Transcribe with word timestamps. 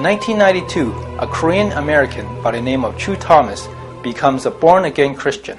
In 0.00 0.04
1992, 0.04 1.18
a 1.18 1.26
Korean 1.26 1.72
American 1.72 2.24
by 2.42 2.52
the 2.52 2.62
name 2.62 2.86
of 2.86 2.96
Choo 2.96 3.16
Thomas 3.16 3.68
becomes 4.02 4.46
a 4.46 4.50
born 4.50 4.86
again 4.86 5.14
Christian. 5.14 5.58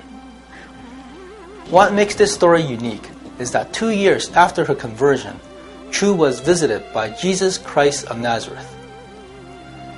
What 1.70 1.94
makes 1.94 2.16
this 2.16 2.34
story 2.34 2.64
unique 2.64 3.08
is 3.38 3.52
that 3.52 3.72
two 3.72 3.92
years 3.92 4.32
after 4.32 4.66
her 4.66 4.74
conversion, 4.74 5.40
Choo 5.92 6.16
was 6.16 6.40
visited 6.40 6.92
by 6.92 7.12
Jesus 7.12 7.60
Christ 7.60 8.08
of 8.08 8.18
Nazareth. 8.18 8.68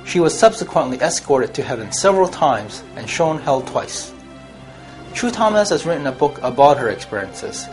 She 0.04 0.20
was 0.20 0.38
subsequently 0.38 1.00
escorted 1.00 1.54
to 1.54 1.62
heaven 1.62 1.90
several 1.90 2.28
times 2.28 2.84
and 2.96 3.08
shown 3.08 3.38
hell 3.38 3.62
twice. 3.62 4.12
Choo 5.14 5.30
Thomas 5.30 5.70
has 5.70 5.86
written 5.86 6.06
a 6.06 6.12
book 6.12 6.38
about 6.42 6.76
her 6.76 6.90
experiences. 6.90 7.66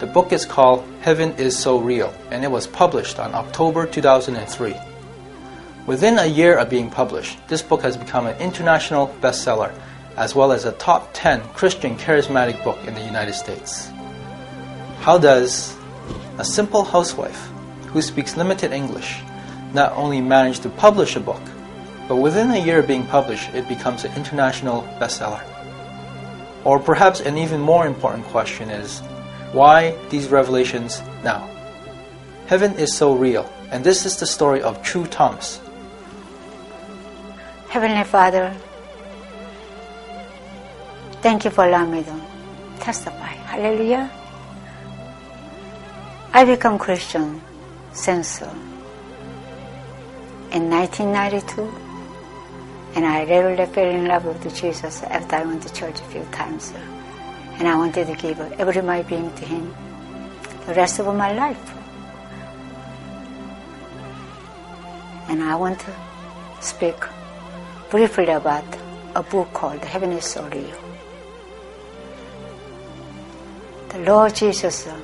The 0.00 0.06
book 0.06 0.34
is 0.34 0.44
called 0.44 0.84
Heaven 1.00 1.32
is 1.36 1.58
So 1.58 1.78
Real 1.78 2.12
and 2.30 2.44
it 2.44 2.50
was 2.50 2.66
published 2.66 3.18
on 3.18 3.34
October 3.34 3.86
2003. 3.86 4.89
Within 5.90 6.20
a 6.20 6.26
year 6.26 6.56
of 6.56 6.70
being 6.70 6.88
published, 6.88 7.36
this 7.48 7.62
book 7.62 7.82
has 7.82 7.96
become 7.96 8.28
an 8.28 8.40
international 8.40 9.08
bestseller 9.20 9.74
as 10.16 10.36
well 10.36 10.52
as 10.52 10.64
a 10.64 10.70
top 10.78 11.10
10 11.14 11.42
Christian 11.48 11.96
charismatic 11.96 12.62
book 12.62 12.78
in 12.86 12.94
the 12.94 13.02
United 13.02 13.32
States. 13.32 13.90
How 15.00 15.18
does 15.18 15.76
a 16.38 16.44
simple 16.44 16.84
housewife 16.84 17.50
who 17.88 18.00
speaks 18.02 18.36
limited 18.36 18.70
English 18.70 19.20
not 19.74 19.90
only 19.96 20.20
manage 20.20 20.60
to 20.60 20.68
publish 20.68 21.16
a 21.16 21.20
book, 21.20 21.42
but 22.06 22.22
within 22.22 22.52
a 22.52 22.64
year 22.64 22.78
of 22.78 22.86
being 22.86 23.04
published, 23.08 23.52
it 23.52 23.66
becomes 23.66 24.04
an 24.04 24.14
international 24.14 24.82
bestseller? 25.00 25.42
Or 26.62 26.78
perhaps 26.78 27.18
an 27.20 27.36
even 27.36 27.60
more 27.60 27.88
important 27.88 28.26
question 28.26 28.70
is 28.70 29.00
why 29.50 29.98
these 30.08 30.28
revelations 30.28 31.02
now? 31.24 31.50
Heaven 32.46 32.78
is 32.78 32.96
so 32.96 33.12
real, 33.12 33.52
and 33.72 33.82
this 33.82 34.06
is 34.06 34.20
the 34.20 34.26
story 34.26 34.62
of 34.62 34.84
Choo 34.84 35.08
Thomas. 35.08 35.60
Heavenly 37.70 38.02
Father, 38.02 38.52
thank 41.22 41.44
you 41.44 41.52
for 41.52 41.64
allowing 41.66 41.92
me 41.92 42.02
to 42.02 42.20
testify. 42.80 43.32
Hallelujah. 43.46 44.10
I 46.32 46.44
become 46.44 46.80
Christian 46.80 47.40
since 47.92 48.42
uh, 48.42 48.50
in 50.50 50.68
1992 50.68 51.62
and 52.96 53.06
I 53.06 53.22
really 53.22 53.64
fell 53.66 53.88
in 53.88 54.06
love 54.06 54.24
with 54.24 54.52
Jesus 54.52 55.04
after 55.04 55.36
I 55.36 55.44
went 55.44 55.62
to 55.62 55.72
church 55.72 56.00
a 56.00 56.04
few 56.10 56.24
times. 56.32 56.72
And 57.60 57.68
I 57.68 57.76
wanted 57.76 58.08
to 58.08 58.16
give 58.16 58.40
every 58.58 58.82
my 58.82 59.02
being 59.02 59.32
to 59.36 59.44
Him 59.44 59.72
the 60.66 60.74
rest 60.74 60.98
of 60.98 61.06
my 61.14 61.32
life. 61.34 61.72
And 65.28 65.40
I 65.40 65.54
want 65.54 65.78
to 65.78 65.94
speak 66.60 66.96
briefly 67.90 68.28
about 68.28 68.64
a 69.16 69.22
book 69.22 69.52
called 69.52 69.82
So 70.22 70.48
Real. 70.48 70.78
The 73.88 73.98
Lord 73.98 74.32
Jesus 74.32 74.86
uh, 74.86 74.96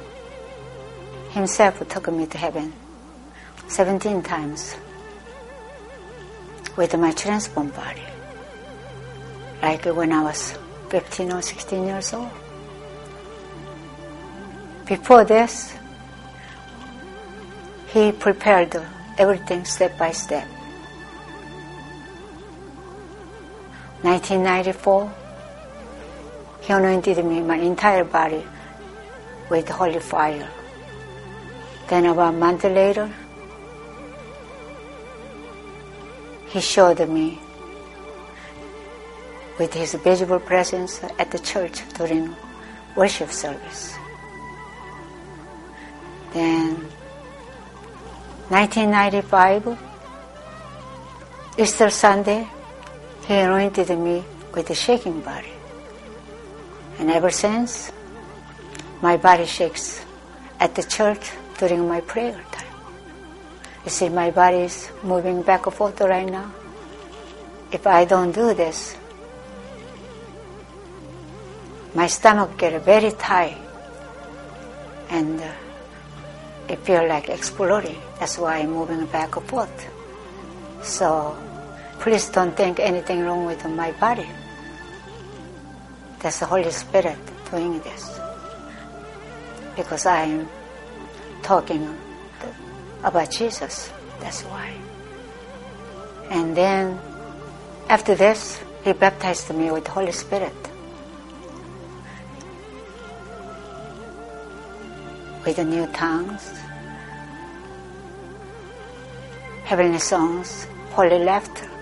Himself 1.30 1.86
took 1.88 2.12
me 2.12 2.26
to 2.26 2.38
heaven 2.38 2.72
17 3.66 4.22
times 4.22 4.76
with 6.76 6.96
my 6.96 7.10
transformed 7.10 7.74
body. 7.74 8.04
Like 9.60 9.84
when 9.86 10.12
I 10.12 10.22
was 10.22 10.56
15 10.90 11.32
or 11.32 11.42
16 11.42 11.86
years 11.86 12.12
old. 12.12 12.30
Before 14.86 15.24
this, 15.24 15.74
he 17.88 18.12
prepared 18.12 18.80
everything 19.18 19.64
step 19.64 19.98
by 19.98 20.12
step. 20.12 20.46
1994, 24.02 25.12
he 26.60 26.72
anointed 26.72 27.24
me, 27.24 27.40
my 27.40 27.56
entire 27.56 28.04
body, 28.04 28.44
with 29.48 29.68
holy 29.68 30.00
fire. 30.00 30.48
Then 31.88 32.06
about 32.06 32.34
a 32.34 32.36
month 32.36 32.64
later, 32.64 33.10
he 36.48 36.60
showed 36.60 37.08
me 37.08 37.38
with 39.58 39.72
his 39.72 39.94
visible 39.94 40.40
presence 40.40 41.00
at 41.18 41.30
the 41.30 41.38
church 41.38 41.82
during 41.94 42.34
worship 42.96 43.30
service. 43.30 43.94
Then 46.32 46.74
1995, 48.48 49.78
Easter 51.58 51.90
Sunday, 51.90 52.46
he 53.26 53.34
anointed 53.34 53.90
me 53.98 54.24
with 54.54 54.70
a 54.70 54.74
shaking 54.74 55.20
body. 55.20 55.52
And 56.98 57.10
ever 57.10 57.30
since, 57.30 57.92
my 59.02 59.16
body 59.16 59.46
shakes 59.46 60.04
at 60.60 60.74
the 60.74 60.82
church 60.82 61.32
during 61.58 61.88
my 61.88 62.00
prayer 62.00 62.40
time. 62.52 62.74
You 63.84 63.90
see, 63.90 64.08
my 64.08 64.30
body 64.30 64.58
is 64.58 64.90
moving 65.02 65.42
back 65.42 65.66
and 65.66 65.74
forth 65.74 66.00
right 66.00 66.28
now. 66.28 66.52
If 67.72 67.86
I 67.86 68.04
don't 68.04 68.32
do 68.32 68.54
this, 68.54 68.96
my 71.94 72.06
stomach 72.06 72.56
get 72.58 72.80
very 72.82 73.10
tight 73.12 73.58
and 75.10 75.40
uh, 75.40 75.52
it 76.68 76.78
feel 76.80 77.06
like 77.08 77.28
exploding. 77.28 78.00
That's 78.18 78.38
why 78.38 78.58
I'm 78.58 78.70
moving 78.70 79.06
back 79.06 79.36
and 79.36 79.46
forth. 79.46 79.88
So 80.82 81.36
please 82.00 82.28
don't 82.28 82.56
think 82.56 82.80
anything 82.80 83.22
wrong 83.22 83.44
with 83.46 83.64
my 83.66 83.92
body. 83.92 84.28
That's 86.20 86.40
the 86.40 86.46
Holy 86.46 86.70
Spirit 86.70 87.18
doing 87.50 87.80
this. 87.80 88.18
Because 89.76 90.06
I'm 90.06 90.48
talking 91.42 91.96
about 93.04 93.30
Jesus. 93.30 93.92
That's 94.20 94.42
why. 94.42 94.74
And 96.30 96.56
then 96.56 96.98
after 97.88 98.14
this, 98.14 98.60
he 98.82 98.92
baptized 98.92 99.54
me 99.54 99.70
with 99.70 99.84
the 99.84 99.90
Holy 99.90 100.12
Spirit. 100.12 100.54
With 105.44 105.56
the 105.56 105.64
new 105.64 105.86
tongues, 105.88 106.42
heavenly 109.64 110.00
songs, 110.00 110.66
holy 110.90 111.18
laughter. 111.22 111.75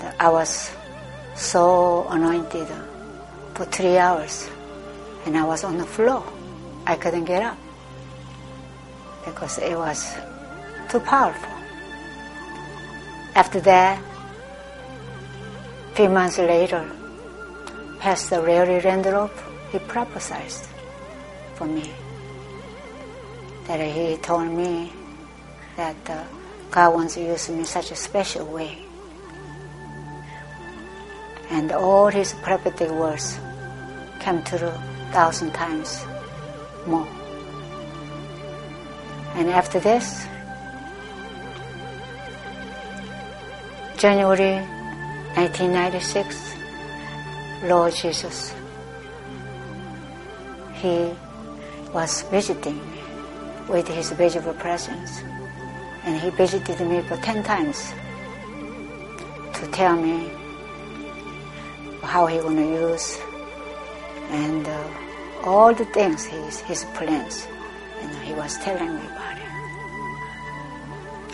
And 0.00 0.14
I 0.20 0.28
was 0.28 0.70
so 1.34 2.06
anointed 2.08 2.68
for 3.54 3.64
three 3.66 3.96
hours, 3.96 4.48
and 5.26 5.36
I 5.36 5.44
was 5.44 5.64
on 5.64 5.78
the 5.78 5.86
floor. 5.86 6.24
I 6.86 6.96
couldn't 6.96 7.24
get 7.24 7.42
up 7.42 7.58
because 9.24 9.58
it 9.58 9.76
was 9.76 10.14
too 10.88 11.00
powerful. 11.00 11.52
After 13.34 13.60
that, 13.60 14.02
few 15.94 16.08
months 16.08 16.38
later, 16.38 16.90
Pastor 17.98 18.40
Larry 18.40 18.80
Randolph, 18.80 19.34
he 19.70 19.78
prophesied 19.80 20.52
for 21.54 21.66
me. 21.66 21.90
That 23.66 23.80
he 23.80 24.16
told 24.16 24.50
me 24.50 24.92
that 25.76 25.96
uh, 26.08 26.24
God 26.70 26.94
wants 26.94 27.14
to 27.14 27.20
use 27.20 27.48
me 27.50 27.60
in 27.60 27.64
such 27.64 27.90
a 27.90 27.96
special 27.96 28.46
way. 28.46 28.87
And 31.50 31.72
all 31.72 32.08
his 32.08 32.34
prophetic 32.42 32.90
words 32.90 33.38
came 34.20 34.42
true 34.42 34.72
thousand 35.12 35.52
times 35.52 36.04
more. 36.86 37.08
And 39.34 39.48
after 39.50 39.78
this, 39.80 40.26
January 43.96 44.62
1996, 45.34 46.54
Lord 47.64 47.92
Jesus, 47.94 48.54
He 50.74 51.10
was 51.92 52.22
visiting 52.30 52.80
with 53.68 53.88
His 53.88 54.10
visible 54.12 54.54
presence. 54.54 55.20
And 56.04 56.20
He 56.20 56.30
visited 56.30 56.80
me 56.86 57.02
for 57.02 57.16
10 57.16 57.42
times 57.42 57.92
to 59.54 59.66
tell 59.72 59.96
me 59.96 60.30
how 62.02 62.26
He 62.26 62.38
going 62.38 62.56
to 62.56 62.62
use 62.62 63.18
and 64.30 64.66
uh, 64.66 64.88
all 65.44 65.74
the 65.74 65.84
things, 65.86 66.26
his, 66.26 66.60
his 66.60 66.84
plans. 66.94 67.48
He 68.24 68.32
was 68.34 68.56
telling 68.58 68.94
me 68.94 69.00
about 69.06 69.38
it. 69.38 69.44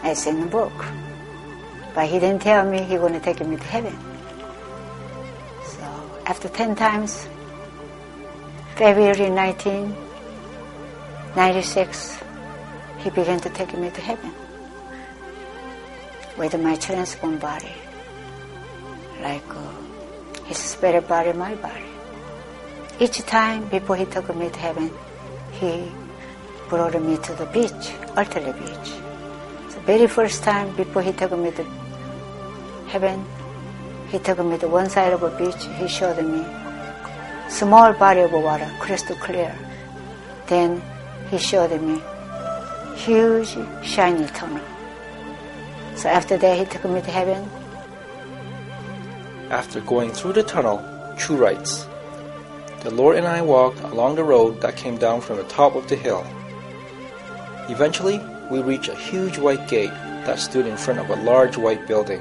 It's 0.05 0.27
in 0.27 0.41
the 0.41 0.47
book. 0.47 0.73
But 1.95 2.09
he 2.09 2.21
didn't 2.21 2.43
tell 2.43 2.65
me 2.69 2.83
he 2.83 2.97
going 2.97 3.15
to 3.15 3.21
take 3.21 3.41
me 3.41 3.57
to 3.57 3.65
heaven. 3.65 3.97
So 5.65 5.83
after 6.27 6.49
10 6.49 6.77
times, 6.77 7.27
February 8.77 9.31
1996, 9.31 12.21
he 12.99 13.11
began 13.11 13.41
to 13.41 13.51
take 13.51 13.77
me 13.77 13.91
to 13.91 14.01
heaven 14.01 14.33
with 16.37 16.57
my 16.61 16.77
transformed 16.77 17.41
body, 17.41 17.73
like 19.21 19.43
uh, 19.51 19.84
his 20.45 20.59
spirit 20.59 21.07
body, 21.09 21.33
my 21.33 21.55
body. 21.57 21.85
Each 23.01 23.19
time 23.27 23.67
before 23.69 23.97
he 23.97 24.05
took 24.05 24.35
me 24.37 24.51
to 24.51 24.59
heaven, 24.59 24.91
he 25.53 25.91
brought 26.69 27.01
me 27.03 27.17
to 27.19 27.33
the 27.35 27.47
beach, 27.47 27.87
Altele 28.17 28.53
Beach. 28.59 28.89
The 29.75 29.81
very 29.81 30.07
first 30.07 30.43
time 30.43 30.75
before 30.77 31.03
he 31.03 31.13
took 31.13 31.33
me 31.33 31.51
to 31.53 31.65
heaven, 32.87 33.25
he 34.09 34.19
took 34.19 34.39
me 34.45 34.59
to 34.59 34.69
one 34.69 34.89
side 34.89 35.13
of 35.13 35.23
a 35.23 35.31
beach. 35.37 35.65
He 35.77 35.89
showed 35.89 36.23
me 36.25 36.45
small 37.49 37.93
body 37.93 38.21
of 38.21 38.33
water, 38.33 38.71
crystal 38.79 39.17
clear. 39.17 39.55
Then 40.47 40.83
he 41.31 41.39
showed 41.39 41.73
me 41.81 42.01
huge 42.95 43.57
shiny 43.83 44.27
tunnel. 44.29 44.65
So 45.97 46.09
after 46.09 46.37
that, 46.37 46.59
he 46.59 46.65
took 46.65 46.85
me 46.85 47.01
to 47.01 47.11
heaven. 47.11 47.49
After 49.55 49.81
going 49.83 50.11
through 50.11 50.33
the 50.33 50.43
tunnel, 50.43 50.83
Choo 51.17 51.37
writes, 51.37 51.87
The 52.83 52.91
Lord 52.91 53.17
and 53.17 53.25
I 53.25 53.41
walked 53.41 53.79
along 53.83 54.17
the 54.17 54.25
road 54.25 54.61
that 54.63 54.77
came 54.77 54.97
down 54.97 55.21
from 55.21 55.37
the 55.37 55.45
top 55.45 55.77
of 55.77 55.87
the 55.87 55.95
hill. 55.95 56.27
Eventually, 57.69 58.21
we 58.51 58.61
reached 58.63 58.89
a 58.89 58.97
huge 58.97 59.39
white 59.39 59.69
gate 59.69 59.95
that 60.27 60.41
stood 60.41 60.67
in 60.67 60.77
front 60.77 60.99
of 60.99 61.09
a 61.09 61.23
large 61.23 61.57
white 61.57 61.87
building. 61.87 62.21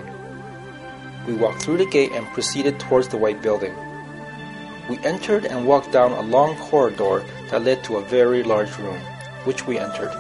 We 1.25 1.33
walked 1.33 1.63
through 1.63 1.77
the 1.77 1.88
gate 1.88 2.12
and 2.12 2.27
proceeded 2.35 2.80
towards 2.80 3.07
the 3.07 3.18
white 3.18 3.41
building. 3.41 3.74
We 4.88 5.00
entered 5.00 5.45
and 5.45 5.65
walked 5.65 5.91
down 5.91 6.12
a 6.12 6.21
long 6.21 6.56
corridor 6.57 7.25
that 7.50 7.63
led 7.63 7.83
to 7.85 7.97
a 7.97 8.06
very 8.06 8.44
large 8.44 8.77
room, 8.77 9.01
which 9.45 9.65
we 9.65 9.80
entered. 9.80 10.13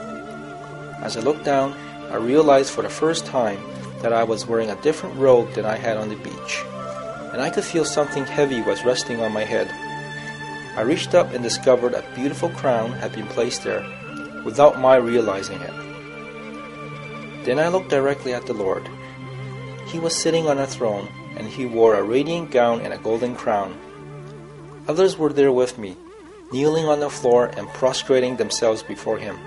As 1.03 1.15
I 1.15 1.19
looked 1.19 1.45
down, 1.45 1.73
I 2.09 2.15
realized 2.15 2.71
for 2.71 2.81
the 2.81 2.89
first 2.89 3.27
time 3.27 3.61
that 4.01 4.13
I 4.13 4.23
was 4.23 4.47
wearing 4.47 4.71
a 4.71 4.81
different 4.81 5.15
robe 5.17 5.53
than 5.53 5.67
I 5.67 5.77
had 5.77 5.97
on 5.97 6.09
the 6.09 6.15
beach, 6.15 6.63
and 7.33 7.41
I 7.41 7.49
could 7.49 7.63
feel 7.63 7.83
something 7.83 8.25
heavy 8.25 8.61
was 8.61 8.85
resting 8.85 9.19
on 9.19 9.33
my 9.33 9.43
head. 9.43 9.67
I 10.77 10.81
reached 10.81 11.15
up 11.15 11.33
and 11.33 11.43
discovered 11.43 11.93
a 11.93 12.05
beautiful 12.15 12.49
crown 12.49 12.91
had 12.93 13.11
been 13.11 13.27
placed 13.27 13.63
there 13.63 13.83
without 14.45 14.79
my 14.79 14.95
realizing 14.95 15.59
it. 15.59 15.73
Then 17.43 17.59
I 17.59 17.67
looked 17.69 17.89
directly 17.89 18.33
at 18.33 18.45
the 18.45 18.53
Lord. 18.53 18.87
He 19.87 19.99
was 19.99 20.15
sitting 20.15 20.47
on 20.47 20.59
a 20.59 20.67
throne, 20.67 21.09
and 21.35 21.47
he 21.47 21.65
wore 21.65 21.95
a 21.95 22.03
radiant 22.03 22.51
gown 22.51 22.81
and 22.81 22.93
a 22.93 22.97
golden 22.97 23.35
crown. 23.35 23.77
Others 24.87 25.17
were 25.17 25.33
there 25.33 25.51
with 25.51 25.77
me, 25.77 25.97
kneeling 26.51 26.85
on 26.85 26.99
the 26.99 27.09
floor 27.09 27.47
and 27.57 27.67
prostrating 27.69 28.37
themselves 28.37 28.83
before 28.83 29.17
him. 29.17 29.37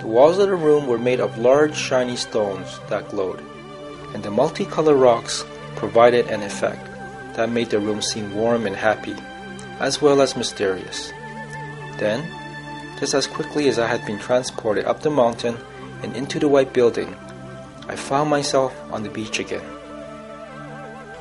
The 0.00 0.06
walls 0.06 0.38
of 0.38 0.48
the 0.48 0.56
room 0.56 0.86
were 0.86 0.98
made 0.98 1.20
of 1.20 1.38
large 1.38 1.76
shiny 1.76 2.16
stones 2.16 2.78
that 2.88 3.08
glowed, 3.08 3.42
and 4.12 4.22
the 4.22 4.30
multicolored 4.30 4.96
rocks 4.96 5.44
provided 5.76 6.26
an 6.28 6.42
effect 6.42 6.84
that 7.34 7.50
made 7.50 7.70
the 7.70 7.78
room 7.78 8.02
seem 8.02 8.34
warm 8.34 8.66
and 8.66 8.76
happy, 8.76 9.14
as 9.80 10.00
well 10.00 10.20
as 10.20 10.36
mysterious. 10.36 11.12
Then, 11.98 12.24
just 12.98 13.14
as 13.14 13.26
quickly 13.26 13.68
as 13.68 13.78
I 13.78 13.86
had 13.86 14.04
been 14.06 14.18
transported 14.18 14.84
up 14.84 15.00
the 15.00 15.10
mountain 15.10 15.56
and 16.02 16.16
into 16.16 16.38
the 16.38 16.48
white 16.48 16.72
building, 16.72 17.14
I 17.88 17.96
found 17.96 18.30
myself 18.30 18.74
on 18.90 19.02
the 19.02 19.10
beach 19.10 19.38
again. 19.38 19.64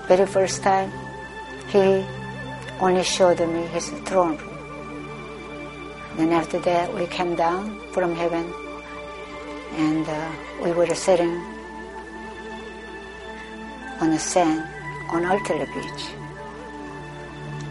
Very 0.07 0.25
first 0.25 0.62
time, 0.62 0.92
he 1.69 2.06
only 2.80 3.03
showed 3.03 3.39
me 3.39 3.65
his 3.68 3.89
throne 4.06 4.38
room. 4.38 4.51
Then 6.18 6.33
after 6.33 6.59
that, 6.59 6.94
we 6.94 7.07
came 7.07 7.36
down 7.36 7.80
from 7.94 8.13
heaven 8.15 8.53
and 9.77 10.07
uh, 10.07 10.31
we 10.63 10.71
were 10.71 10.94
sitting 10.94 11.42
on 14.01 14.09
the 14.09 14.19
sand 14.19 14.68
on 15.09 15.24
Altele 15.24 15.68
Beach. 15.74 16.03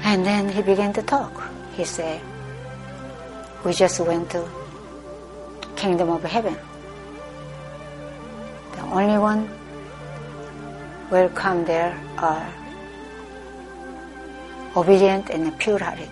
And 0.02 0.24
then 0.24 0.48
he 0.48 0.62
began 0.62 0.92
to 0.94 1.02
talk. 1.02 1.50
He 1.74 1.84
said, 1.84 2.20
we 3.64 3.72
just 3.72 4.00
went 4.00 4.30
to 4.30 4.48
kingdom 5.76 6.10
of 6.10 6.22
heaven. 6.22 6.56
The 8.72 8.82
only 8.82 9.18
one 9.18 9.50
will 11.10 11.28
come 11.30 11.64
there 11.64 11.98
are 12.18 12.46
obedient 14.76 15.30
and 15.30 15.58
pure-hearted. 15.58 16.10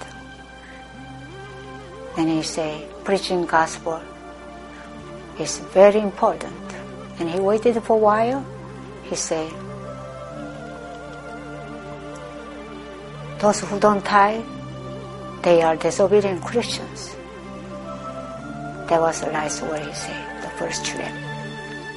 Then 2.17 2.29
he 2.29 2.43
say, 2.43 2.89
preaching 3.05 3.47
gospel 3.47 4.03
is 5.39 5.59
very 5.73 6.01
important. 6.01 6.55
And 7.21 7.31
he 7.31 7.39
waited 7.39 7.81
for 7.85 7.97
a 7.97 8.01
while. 8.01 8.45
He 9.05 9.15
said, 9.15 9.53
those 13.41 13.61
who 13.61 13.79
don't 13.79 14.05
tie, 14.05 14.43
they 15.43 15.63
are 15.63 15.77
disobedient 15.77 16.43
Christians. 16.43 17.15
That 18.89 19.01
was 19.01 19.21
the 19.21 19.29
last 19.29 19.63
word 19.63 19.81
he 19.81 19.93
said, 19.93 20.43
the 20.43 20.51
first 20.59 20.85
trip. 20.85 21.13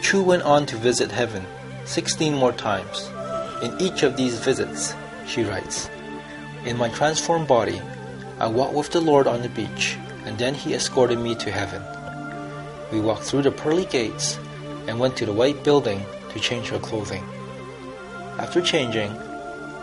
Choo 0.02 0.24
went 0.24 0.44
on 0.44 0.66
to 0.68 0.78
visit 0.78 1.12
heaven 1.12 1.46
16 1.86 2.36
more 2.36 2.52
times. 2.52 3.10
In 3.64 3.80
each 3.82 4.04
of 4.04 4.18
these 4.18 4.40
visits, 4.40 4.96
she 5.26 5.44
writes, 5.44 5.90
In 6.66 6.78
my 6.78 6.90
transformed 6.90 7.48
body, 7.48 7.82
I 8.40 8.48
walked 8.48 8.74
with 8.74 8.90
the 8.92 9.02
Lord 9.02 9.28
on 9.28 9.42
the 9.42 9.50
beach, 9.50 9.98
and 10.26 10.38
then 10.38 10.54
he 10.54 10.74
escorted 10.74 11.20
me 11.20 11.36
to 11.36 11.52
heaven. 11.52 11.82
We 12.92 13.00
walked 13.02 13.24
through 13.24 13.44
the 13.44 13.52
pearly 13.52 13.86
gates 13.86 14.38
and 14.88 15.00
went 15.00 15.16
to 15.18 15.26
the 15.26 15.34
white 15.34 15.64
building 15.64 16.06
to 16.34 16.40
change 16.40 16.72
our 16.72 16.80
clothing. 16.80 17.24
After 18.38 18.62
changing, 18.62 19.16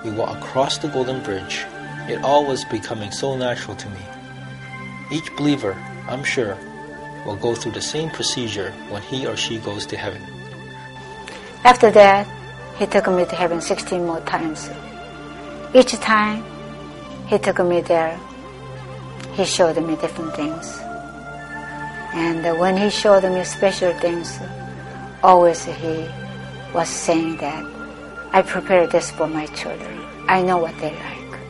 we 0.05 0.11
walked 0.11 0.43
across 0.43 0.79
the 0.79 0.89
golden 0.89 1.23
bridge. 1.23 1.65
It 2.09 2.23
all 2.23 2.47
was 2.47 2.65
becoming 2.65 3.11
so 3.11 3.37
natural 3.37 3.77
to 3.77 3.89
me. 3.91 4.01
Each 5.11 5.35
believer, 5.37 5.75
I'm 6.09 6.25
sure, 6.25 6.57
will 7.27 7.37
go 7.37 7.55
through 7.55 7.73
the 7.73 7.83
same 7.83 8.11
procedure 8.11 8.73
when 8.91 9.03
he 9.03 9.27
or 9.27 9.37
she 9.37 9.59
goes 9.59 9.87
to 9.87 9.97
heaven. 9.97 10.23
After 11.65 11.91
that, 11.91 12.27
he 12.79 12.87
took 12.87 13.09
me 13.09 13.25
to 13.25 13.35
heaven 13.35 13.61
16 13.61 14.07
more 14.07 14.21
times. 14.21 14.71
Each 15.75 15.93
time 16.01 16.45
he 17.27 17.39
took 17.39 17.59
me 17.61 17.81
there, 17.81 18.19
he 19.33 19.45
showed 19.45 19.77
me 19.83 19.97
different 19.97 20.35
things. 20.35 20.79
And 22.15 22.59
when 22.59 22.77
he 22.77 22.89
showed 22.89 23.25
me 23.25 23.45
special 23.45 23.93
things, 23.95 24.39
always 25.23 25.65
he 25.65 26.09
was 26.73 26.89
saying 26.89 27.37
that 27.39 27.78
I 28.33 28.43
prepared 28.43 28.91
this 28.91 29.11
for 29.11 29.27
my 29.27 29.47
children. 29.47 30.01
I 30.29 30.43
know 30.43 30.59
what 30.59 30.79
they 30.81 30.93
like. 30.93 31.41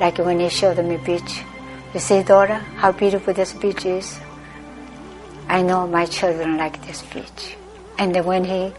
Like 0.00 0.18
when 0.18 0.40
he 0.40 0.48
showed 0.48 0.84
me 0.84 0.96
beach, 0.98 1.42
you 1.94 2.00
see, 2.00 2.22
daughter, 2.22 2.58
how 2.76 2.92
beautiful 2.92 3.34
this 3.34 3.52
beach 3.54 3.84
is. 3.84 4.20
I 5.48 5.62
know 5.62 5.86
my 5.86 6.06
children 6.06 6.56
like 6.56 6.84
this 6.86 7.02
beach. 7.02 7.56
And 7.98 8.14
when 8.24 8.44
he 8.44 8.72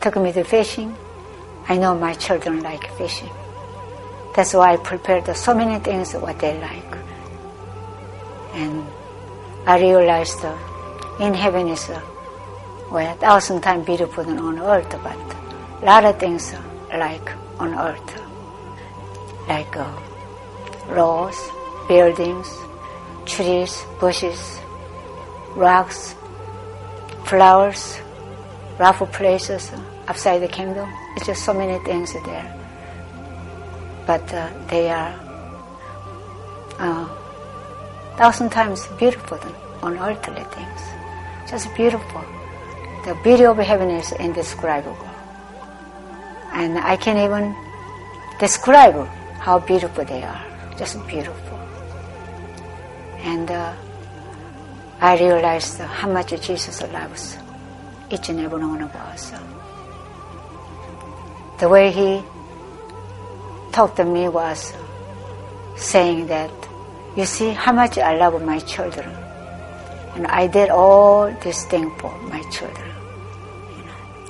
took 0.00 0.16
me 0.16 0.32
to 0.32 0.44
fishing, 0.44 0.96
I 1.68 1.76
know 1.76 1.96
my 1.96 2.14
children 2.14 2.62
like 2.62 2.90
fishing. 2.96 3.30
That's 4.34 4.54
why 4.54 4.72
I 4.72 4.76
prepared 4.76 5.34
so 5.36 5.54
many 5.54 5.78
things 5.78 6.14
what 6.14 6.38
they 6.38 6.58
like. 6.60 6.98
And 8.54 8.84
I 9.66 9.78
realized 9.78 10.44
uh, 10.44 10.56
in 11.20 11.34
heaven 11.34 11.68
is 11.68 11.88
well, 12.90 13.12
a 13.12 13.16
thousand 13.16 13.60
times 13.60 13.86
beautiful 13.86 14.24
than 14.24 14.38
on 14.38 14.58
earth, 14.58 14.90
but 15.02 15.82
a 15.82 15.84
lot 15.84 16.04
of 16.04 16.18
things 16.18 16.52
like 16.98 17.32
on 17.58 17.74
earth, 17.74 18.22
like 19.48 19.76
uh, 19.76 19.90
roads, 20.88 21.38
buildings, 21.88 22.48
trees, 23.26 23.84
bushes, 24.00 24.58
rocks, 25.54 26.14
flowers, 27.24 28.00
rough 28.78 28.98
places 29.12 29.70
outside 30.08 30.38
the 30.38 30.48
kingdom. 30.48 30.88
It's 31.16 31.26
just 31.26 31.44
so 31.44 31.54
many 31.54 31.82
things 31.84 32.12
there. 32.12 32.56
But 34.06 34.32
uh, 34.34 34.50
they 34.68 34.90
are 34.90 35.14
uh, 36.78 37.08
thousand 38.16 38.50
times 38.50 38.86
beautiful 38.98 39.38
than 39.38 39.54
on 39.82 39.98
earthly 39.98 40.44
things. 40.56 40.80
Just 41.50 41.74
beautiful. 41.74 42.24
The 43.04 43.14
beauty 43.22 43.44
of 43.44 43.56
heaven 43.58 43.90
is 43.90 44.12
indescribable. 44.12 45.09
And 46.60 46.76
I 46.76 46.94
can't 46.96 47.18
even 47.18 47.56
describe 48.38 49.06
how 49.40 49.60
beautiful 49.60 50.04
they 50.04 50.22
are. 50.22 50.44
Just 50.76 50.94
beautiful. 51.06 51.58
And 53.24 53.50
uh, 53.50 53.74
I 55.00 55.18
realized 55.18 55.78
how 55.78 56.12
much 56.12 56.38
Jesus 56.42 56.82
loves 56.92 57.38
each 58.10 58.28
and 58.28 58.40
every 58.40 58.58
one 58.58 58.82
of 58.82 58.94
us. 58.94 59.32
The 61.60 61.68
way 61.70 61.90
he 61.92 62.22
talked 63.72 63.96
to 63.96 64.04
me 64.04 64.28
was 64.28 64.74
saying 65.76 66.26
that, 66.26 66.50
you 67.16 67.24
see 67.24 67.50
how 67.50 67.72
much 67.72 67.96
I 67.96 68.18
love 68.18 68.36
my 68.44 68.58
children. 68.58 69.08
And 70.14 70.26
I 70.26 70.46
did 70.46 70.68
all 70.68 71.32
this 71.42 71.64
thing 71.64 71.90
for 71.96 72.14
my 72.20 72.42
children. 72.50 72.90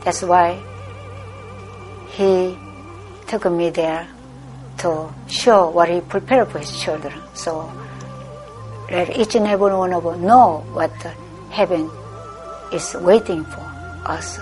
That's 0.04 0.22
why 0.22 0.69
he 2.12 2.56
took 3.26 3.50
me 3.50 3.70
there 3.70 4.08
to 4.78 5.12
show 5.28 5.70
what 5.70 5.88
he 5.88 6.00
prepared 6.00 6.48
for 6.48 6.58
his 6.58 6.80
children. 6.80 7.14
So 7.34 7.70
let 8.90 9.16
each 9.16 9.34
and 9.34 9.46
every 9.46 9.74
one 9.74 9.92
of 9.92 10.06
us 10.06 10.18
know 10.18 10.64
what 10.72 10.90
heaven 11.50 11.90
is 12.72 12.94
waiting 13.00 13.44
for 13.44 13.60
us. 14.04 14.38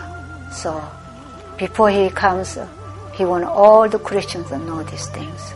So 0.53 0.83
before 1.59 1.91
he 1.91 2.09
comes, 2.11 2.57
he 3.15 3.25
wants 3.25 3.49
all 3.49 3.89
the 3.89 3.99
Christians 3.99 4.49
to 4.49 4.59
know 4.59 4.83
these 4.85 5.07
things 5.09 5.53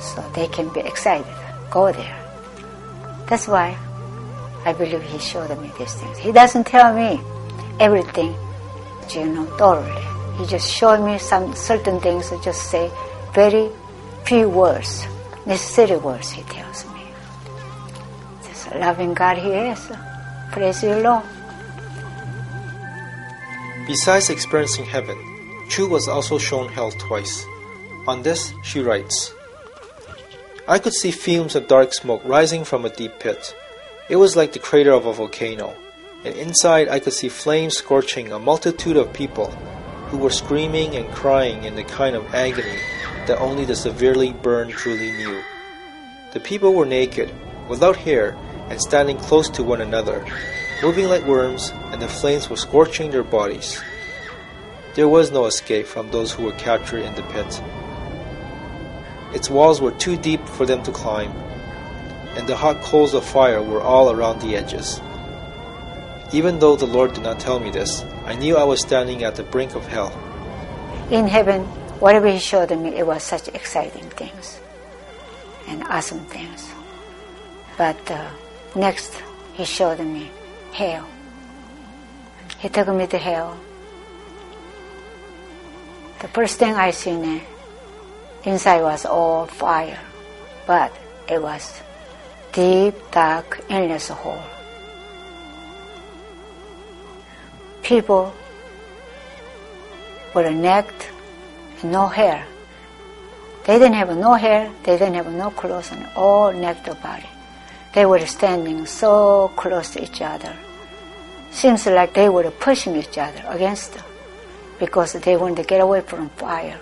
so 0.00 0.22
they 0.34 0.46
can 0.48 0.72
be 0.72 0.80
excited, 0.80 1.26
go 1.70 1.92
there. 1.92 2.16
That's 3.26 3.48
why 3.48 3.76
I 4.64 4.72
believe 4.72 5.02
he 5.02 5.18
showed 5.18 5.50
me 5.60 5.70
these 5.78 5.92
things. 5.94 6.18
He 6.18 6.32
doesn't 6.32 6.66
tell 6.66 6.94
me 6.94 7.20
everything, 7.80 8.34
you 9.10 9.26
know, 9.26 9.44
thoroughly. 9.58 10.17
He 10.38 10.46
just 10.46 10.70
showed 10.70 11.04
me 11.04 11.18
some 11.18 11.52
certain 11.54 11.98
things, 11.98 12.30
and 12.30 12.40
just 12.40 12.70
say 12.70 12.90
very 13.34 13.70
few 14.24 14.48
words, 14.48 15.04
necessary 15.46 15.96
words, 15.96 16.30
he 16.30 16.42
tells 16.42 16.86
me. 16.94 17.02
Just 18.44 18.72
loving 18.76 19.14
God 19.14 19.38
he 19.38 19.50
is. 19.50 19.90
Praise 20.52 20.82
you, 20.84 20.94
Lord. 20.94 21.24
Besides 23.88 24.30
experiencing 24.30 24.84
heaven, 24.84 25.18
Choo 25.68 25.88
was 25.88 26.06
also 26.06 26.38
shown 26.38 26.68
hell 26.68 26.92
twice. 26.92 27.44
On 28.06 28.22
this, 28.22 28.52
she 28.62 28.80
writes 28.80 29.34
I 30.68 30.78
could 30.78 30.94
see 30.94 31.10
fumes 31.10 31.56
of 31.56 31.66
dark 31.66 31.92
smoke 31.94 32.22
rising 32.24 32.62
from 32.62 32.84
a 32.84 32.90
deep 32.90 33.18
pit. 33.18 33.56
It 34.08 34.16
was 34.16 34.36
like 34.36 34.52
the 34.52 34.58
crater 34.58 34.92
of 34.92 35.06
a 35.06 35.12
volcano, 35.12 35.74
and 36.24 36.34
inside 36.36 36.88
I 36.88 37.00
could 37.00 37.12
see 37.12 37.28
flames 37.28 37.76
scorching 37.76 38.30
a 38.30 38.38
multitude 38.38 38.96
of 38.96 39.12
people 39.12 39.52
who 40.08 40.18
were 40.18 40.30
screaming 40.30 40.96
and 40.96 41.12
crying 41.12 41.64
in 41.64 41.74
the 41.74 41.84
kind 41.84 42.16
of 42.16 42.34
agony 42.34 42.78
that 43.26 43.38
only 43.38 43.64
the 43.64 43.76
severely 43.76 44.32
burned 44.32 44.72
truly 44.72 45.12
knew. 45.12 45.42
The 46.32 46.40
people 46.40 46.74
were 46.74 46.86
naked, 46.86 47.32
without 47.68 47.96
hair, 47.96 48.36
and 48.70 48.80
standing 48.80 49.18
close 49.18 49.48
to 49.50 49.62
one 49.62 49.80
another, 49.80 50.26
moving 50.82 51.08
like 51.08 51.24
worms, 51.24 51.72
and 51.92 52.00
the 52.00 52.08
flames 52.08 52.48
were 52.48 52.56
scorching 52.56 53.10
their 53.10 53.22
bodies. 53.22 53.80
There 54.94 55.08
was 55.08 55.30
no 55.30 55.46
escape 55.46 55.86
from 55.86 56.10
those 56.10 56.32
who 56.32 56.44
were 56.44 56.52
captured 56.52 57.02
in 57.02 57.14
the 57.14 57.22
pit. 57.24 57.62
Its 59.34 59.50
walls 59.50 59.80
were 59.80 59.92
too 59.92 60.16
deep 60.16 60.46
for 60.48 60.64
them 60.64 60.82
to 60.84 60.92
climb, 60.92 61.32
and 62.36 62.48
the 62.48 62.56
hot 62.56 62.80
coals 62.80 63.14
of 63.14 63.24
fire 63.24 63.62
were 63.62 63.82
all 63.82 64.10
around 64.10 64.40
the 64.40 64.56
edges. 64.56 65.00
Even 66.30 66.58
though 66.58 66.76
the 66.76 66.86
Lord 66.86 67.14
did 67.14 67.24
not 67.24 67.40
tell 67.40 67.58
me 67.58 67.70
this, 67.70 68.04
I 68.26 68.34
knew 68.34 68.56
I 68.56 68.64
was 68.64 68.80
standing 68.80 69.24
at 69.24 69.36
the 69.36 69.42
brink 69.42 69.74
of 69.74 69.86
hell. 69.86 70.12
In 71.10 71.26
heaven, 71.26 71.64
whatever 72.00 72.28
He 72.28 72.38
showed 72.38 72.70
me, 72.76 72.96
it 72.96 73.06
was 73.06 73.22
such 73.22 73.48
exciting 73.48 74.04
things 74.10 74.60
and 75.66 75.82
awesome 75.84 76.24
things. 76.26 76.70
But 77.78 77.96
uh, 78.10 78.28
next, 78.76 79.16
He 79.54 79.64
showed 79.64 80.00
me 80.00 80.30
hell. 80.72 81.08
He 82.58 82.68
took 82.68 82.88
me 82.88 83.06
to 83.06 83.18
hell. 83.18 83.56
The 86.20 86.28
first 86.28 86.58
thing 86.58 86.74
I 86.74 86.90
seen, 86.90 87.40
inside 88.44 88.82
was 88.82 89.06
all 89.06 89.46
fire, 89.46 90.00
but 90.66 90.92
it 91.28 91.40
was 91.40 91.80
deep, 92.52 92.94
dark, 93.12 93.64
endless 93.70 94.08
hole. 94.08 94.42
People 97.88 98.34
were 100.34 100.50
naked 100.50 101.06
and 101.80 101.90
no 101.90 102.06
hair. 102.06 102.44
They 103.64 103.78
didn't 103.78 103.94
have 103.94 104.14
no 104.14 104.34
hair, 104.34 104.70
they 104.82 104.98
didn't 104.98 105.14
have 105.14 105.32
no 105.32 105.48
clothes, 105.48 105.90
and 105.92 106.06
all 106.14 106.52
naked 106.52 107.00
body. 107.02 107.30
They 107.94 108.04
were 108.04 108.26
standing 108.26 108.84
so 108.84 109.50
close 109.56 109.88
to 109.92 110.02
each 110.02 110.20
other. 110.20 110.54
Seems 111.50 111.86
like 111.86 112.12
they 112.12 112.28
were 112.28 112.50
pushing 112.50 112.94
each 112.94 113.16
other 113.16 113.42
against 113.48 113.94
them 113.94 114.04
because 114.78 115.14
they 115.14 115.38
wanted 115.38 115.56
to 115.56 115.62
get 115.62 115.80
away 115.80 116.02
from 116.02 116.28
fire. 116.36 116.78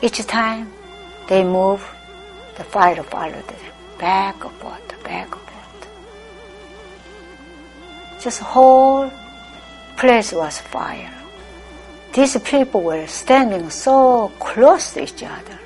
Each 0.00 0.24
time 0.28 0.70
they 1.28 1.42
move, 1.42 1.82
the 2.56 2.62
fire 2.62 3.02
followed 3.02 3.48
them 3.48 3.64
back 3.98 4.44
and 4.44 4.54
forth, 4.58 5.02
back 5.02 5.24
and 5.24 5.40
forth. 5.40 5.47
Just 8.20 8.40
whole 8.40 9.10
place 9.96 10.32
was 10.32 10.58
fire. 10.58 11.14
These 12.12 12.38
people 12.40 12.82
were 12.82 13.06
standing 13.06 13.70
so 13.70 14.32
close 14.40 14.94
to 14.94 15.04
each 15.04 15.22
other 15.22 15.58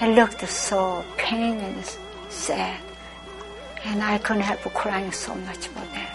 and 0.00 0.14
looked 0.14 0.46
so 0.48 1.04
pain 1.16 1.58
and 1.58 1.84
sad. 2.28 2.80
And 3.84 4.02
I 4.02 4.18
couldn't 4.18 4.42
help 4.42 4.60
crying 4.74 5.12
so 5.12 5.34
much 5.34 5.68
for 5.68 5.84
them. 5.94 6.08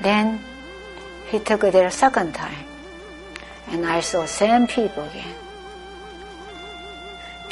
Then 0.00 0.40
he 1.26 1.38
took 1.38 1.64
it 1.64 1.72
there 1.72 1.88
a 1.88 1.90
second 1.90 2.34
time, 2.34 2.64
and 3.68 3.84
I 3.84 4.00
saw 4.00 4.24
same 4.24 4.66
people 4.66 5.04
again. 5.04 5.34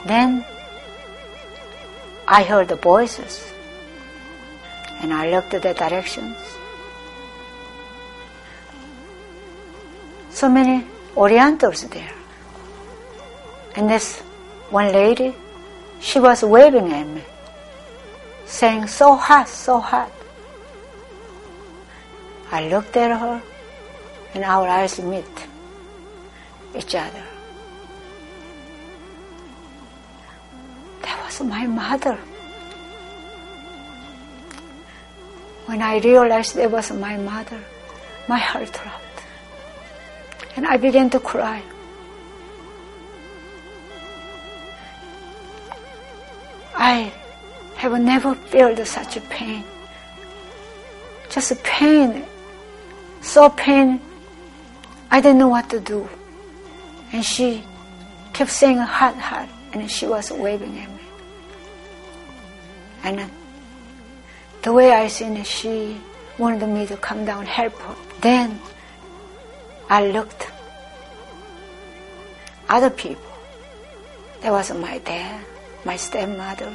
Then 0.07 0.45
I 2.27 2.43
heard 2.43 2.69
the 2.69 2.77
voices, 2.77 3.53
and 5.01 5.13
I 5.13 5.31
looked 5.31 5.55
at 5.55 5.63
the 5.63 5.75
directions. 5.75 6.37
So 10.31 10.49
many 10.49 10.87
Orientals 11.17 11.83
there. 11.89 12.13
And 13.75 13.91
this 13.91 14.21
one 14.71 14.93
lady, 14.93 15.35
she 16.01 16.21
was 16.21 16.43
waving 16.43 16.93
at 16.93 17.07
me, 17.07 17.23
saying, 18.47 18.87
so 18.87 19.17
hot, 19.17 19.49
so 19.49 19.81
hot. 19.81 20.13
I 22.51 22.69
looked 22.69 22.97
at 22.97 23.19
her, 23.19 23.43
and 24.35 24.45
our 24.45 24.69
eyes 24.69 25.01
meet 25.01 25.25
each 26.77 26.95
other. 26.95 27.25
That 31.03 31.25
was 31.25 31.41
my 31.43 31.67
mother. 31.67 32.19
When 35.69 35.83
I 35.83 35.99
realized 35.99 36.57
it 36.57 36.71
was 36.71 36.91
my 36.93 37.19
mother, 37.19 37.61
my 38.27 38.39
heart 38.39 38.73
dropped. 38.73 39.19
And 40.57 40.67
I 40.67 40.79
began 40.79 41.11
to 41.11 41.21
cry. 41.21 41.63
I 46.75 47.13
have 47.77 48.01
never 48.01 48.35
felt 48.35 48.79
such 48.87 49.19
a 49.19 49.21
pain. 49.21 49.63
Just 51.29 51.63
pain, 51.63 52.25
so 53.21 53.51
pain, 53.51 54.01
I 55.11 55.21
didn't 55.21 55.37
know 55.37 55.49
what 55.49 55.69
to 55.69 55.81
do. 55.81 56.09
And 57.13 57.23
she 57.23 57.63
kept 58.33 58.51
saying 58.51 58.79
hot, 58.79 59.17
hot, 59.17 59.51
and 59.75 59.91
she 59.91 60.07
was 60.07 60.31
waving 60.33 60.79
at 60.79 60.89
me. 60.89 61.05
And 63.05 63.31
the 64.63 64.73
way 64.73 64.91
I 64.91 65.09
seen 65.09 65.37
it, 65.37 65.47
she 65.47 66.01
wanted 66.39 66.67
me 66.67 66.87
to 66.87 66.97
come 66.97 67.25
down 67.25 67.47
help 67.47 67.75
her. 67.81 67.95
Then 68.21 68.61
I 69.89 70.07
looked 70.09 70.51
other 72.69 72.91
people. 72.91 73.23
There 74.41 74.53
was 74.53 74.73
my 74.75 74.99
dad, 74.99 75.45
my 75.85 75.97
stepmother, 75.97 76.73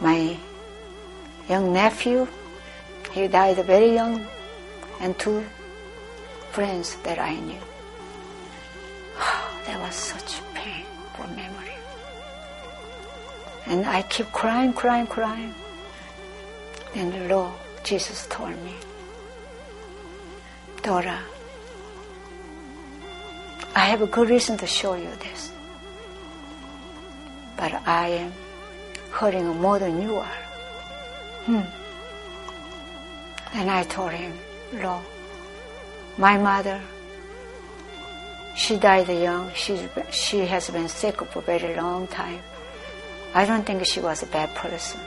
my 0.00 0.36
young 1.48 1.72
nephew. 1.72 2.26
He 3.12 3.28
died 3.28 3.56
very 3.64 3.94
young, 3.94 4.26
and 5.00 5.18
two 5.18 5.44
friends 6.50 6.96
that 7.02 7.18
I 7.18 7.36
knew. 7.36 7.62
there 9.66 9.78
was 9.78 9.94
such 9.94 10.40
pain 10.54 10.84
for 11.14 11.26
memory. 11.28 11.76
And 13.66 13.86
I 13.86 14.02
keep 14.02 14.30
crying, 14.32 14.72
crying, 14.72 15.06
crying. 15.06 15.54
Then 16.94 17.10
the 17.10 17.34
Lord 17.34 17.52
Jesus 17.84 18.26
told 18.26 18.50
me, 18.62 18.74
Dora, 20.82 21.18
I 23.74 23.86
have 23.86 24.02
a 24.02 24.06
good 24.06 24.28
reason 24.28 24.58
to 24.58 24.66
show 24.66 24.94
you 24.94 25.10
this. 25.20 25.52
But 27.56 27.72
I 27.86 28.08
am 28.08 28.32
hurting 29.10 29.46
more 29.60 29.78
than 29.78 30.02
you 30.02 30.16
are. 30.16 30.38
Hmm. 31.46 31.62
And 33.54 33.70
I 33.70 33.84
told 33.84 34.12
him, 34.12 34.32
Lord, 34.74 35.04
my 36.18 36.36
mother, 36.36 36.80
she 38.54 38.76
died 38.76 39.08
young. 39.08 39.50
She, 39.54 39.88
she 40.10 40.40
has 40.40 40.68
been 40.70 40.88
sick 40.88 41.16
for 41.16 41.38
a 41.38 41.42
very 41.42 41.74
long 41.74 42.06
time. 42.08 42.40
I 43.34 43.46
don't 43.46 43.64
think 43.64 43.86
she 43.86 44.00
was 44.00 44.22
a 44.22 44.26
bad 44.26 44.54
person. 44.54 45.00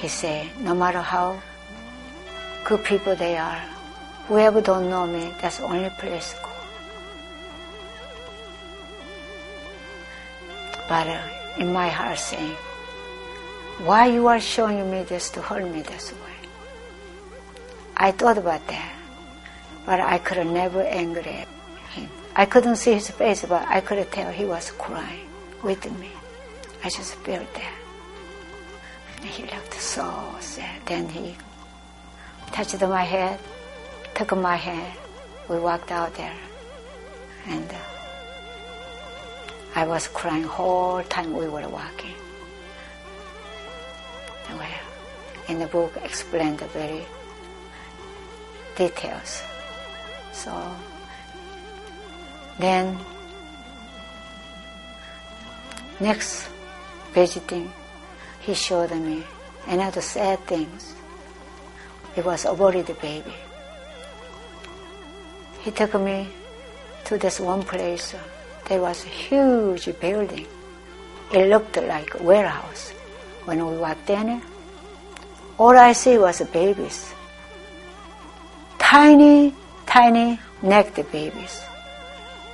He 0.00 0.08
said, 0.08 0.48
no 0.60 0.74
matter 0.74 1.00
how 1.00 1.42
good 2.64 2.82
people 2.84 3.14
they 3.14 3.36
are, 3.36 3.60
whoever 4.28 4.60
don't 4.62 4.88
know 4.88 5.06
me, 5.06 5.30
that's 5.42 5.58
the 5.58 5.64
only 5.64 5.90
place 5.98 6.32
to 6.32 6.40
go. 6.42 6.48
But 10.88 11.06
uh, 11.06 11.20
in 11.58 11.72
my 11.72 11.88
heart 11.88 12.18
saying, 12.18 12.56
why 13.84 14.06
you 14.06 14.26
are 14.26 14.40
showing 14.40 14.90
me 14.90 15.02
this 15.02 15.28
to 15.30 15.42
hurt 15.42 15.64
me 15.64 15.82
this 15.82 16.12
way? 16.12 16.48
I 17.96 18.10
thought 18.12 18.38
about 18.38 18.66
that, 18.68 18.94
but 19.84 20.00
I 20.00 20.16
could 20.18 20.46
never 20.46 20.80
angry 20.80 21.44
at 21.44 21.48
him. 21.92 22.08
I 22.34 22.46
couldn't 22.46 22.76
see 22.76 22.94
his 22.94 23.10
face, 23.10 23.44
but 23.44 23.68
I 23.68 23.82
could 23.82 24.10
tell 24.10 24.32
he 24.32 24.46
was 24.46 24.70
crying 24.72 25.28
with 25.62 25.84
me. 26.00 26.10
I 26.82 26.88
just 26.88 27.16
felt 27.16 27.52
that. 27.52 27.79
And 29.20 29.28
he 29.28 29.42
looked 29.44 29.74
so 29.74 30.34
sad. 30.40 30.80
Then 30.86 31.08
he 31.08 31.36
touched 32.52 32.80
my 32.80 33.04
head, 33.04 33.38
took 34.14 34.36
my 34.36 34.56
hand. 34.56 34.96
We 35.48 35.58
walked 35.58 35.90
out 35.90 36.14
there, 36.14 36.36
and 37.46 37.68
uh, 37.70 37.76
I 39.74 39.86
was 39.86 40.08
crying 40.08 40.44
whole 40.44 41.02
time 41.04 41.32
we 41.32 41.48
were 41.48 41.68
walking. 41.68 42.14
Well, 44.48 44.68
in 45.48 45.58
the 45.58 45.66
book 45.66 45.92
explained 46.04 46.58
the 46.58 46.66
very 46.66 47.04
details. 48.76 49.42
So 50.32 50.52
then 52.58 52.98
next 55.98 56.48
visiting, 57.12 57.72
he 58.40 58.54
showed 58.54 58.90
me 58.92 59.24
another 59.66 60.00
sad 60.00 60.40
things. 60.46 60.94
It 62.16 62.24
was 62.24 62.44
a 62.44 62.50
aborted 62.50 62.86
baby. 63.00 63.34
He 65.60 65.70
took 65.70 65.94
me 65.94 66.28
to 67.04 67.18
this 67.18 67.38
one 67.38 67.62
place. 67.62 68.14
There 68.66 68.80
was 68.80 69.04
a 69.04 69.08
huge 69.08 69.88
building. 70.00 70.46
It 71.32 71.48
looked 71.48 71.76
like 71.76 72.14
a 72.14 72.22
warehouse. 72.22 72.90
When 73.44 73.64
we 73.66 73.76
walked 73.76 74.10
in, 74.10 74.42
all 75.58 75.76
I 75.76 75.92
see 75.92 76.18
was 76.18 76.40
babies. 76.52 77.12
Tiny, 78.78 79.54
tiny 79.86 80.40
naked 80.62 81.12
babies. 81.12 81.62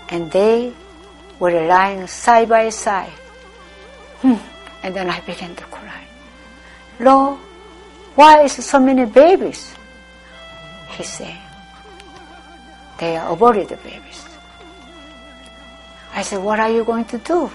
And 0.09 0.31
they 0.31 0.73
were 1.39 1.67
lying 1.67 2.07
side 2.07 2.49
by 2.49 2.71
side. 2.71 3.13
Hmm. 4.21 4.56
And 4.87 4.95
then 4.95 5.11
I 5.11 5.19
began 5.27 5.51
to 5.57 5.65
cry. 5.65 6.07
Lord, 7.01 7.43
why 8.15 8.45
is 8.47 8.55
so 8.65 8.79
many 8.79 9.05
babies? 9.05 9.75
He 10.95 11.03
said, 11.03 11.37
they 13.01 13.17
are 13.17 13.33
aborted 13.33 13.69
babies. 13.83 14.25
I 16.15 16.23
said, 16.23 16.39
what 16.39 16.61
are 16.61 16.71
you 16.71 16.85
going 16.85 17.05
to 17.07 17.19
do 17.19 17.51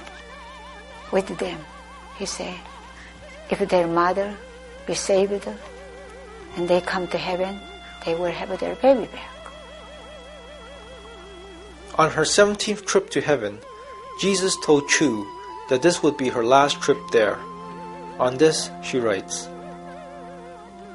with 1.14 1.32
them? 1.40 1.58
He 2.20 2.26
said, 2.26 2.60
if 3.50 3.64
their 3.70 3.88
mother 3.88 4.36
be 4.86 4.94
saved 4.94 5.48
and 6.58 6.68
they 6.68 6.82
come 6.82 7.08
to 7.08 7.18
heaven, 7.18 7.62
they 8.06 8.14
will 8.14 8.30
have 8.30 8.60
their 8.60 8.76
baby 8.76 9.08
back. 9.08 9.32
On 11.96 12.12
her 12.12 12.24
17th 12.24 12.86
trip 12.86 13.10
to 13.12 13.22
heaven, 13.22 13.60
Jesus 14.20 14.58
told 14.66 14.90
Choo 14.90 15.26
that 15.72 15.82
this 15.82 16.04
would 16.04 16.18
be 16.18 16.28
her 16.28 16.44
last 16.44 16.82
trip 16.82 17.00
there. 17.14 17.40
On 18.20 18.36
this, 18.36 18.70
she 18.84 19.00
writes 19.00 19.48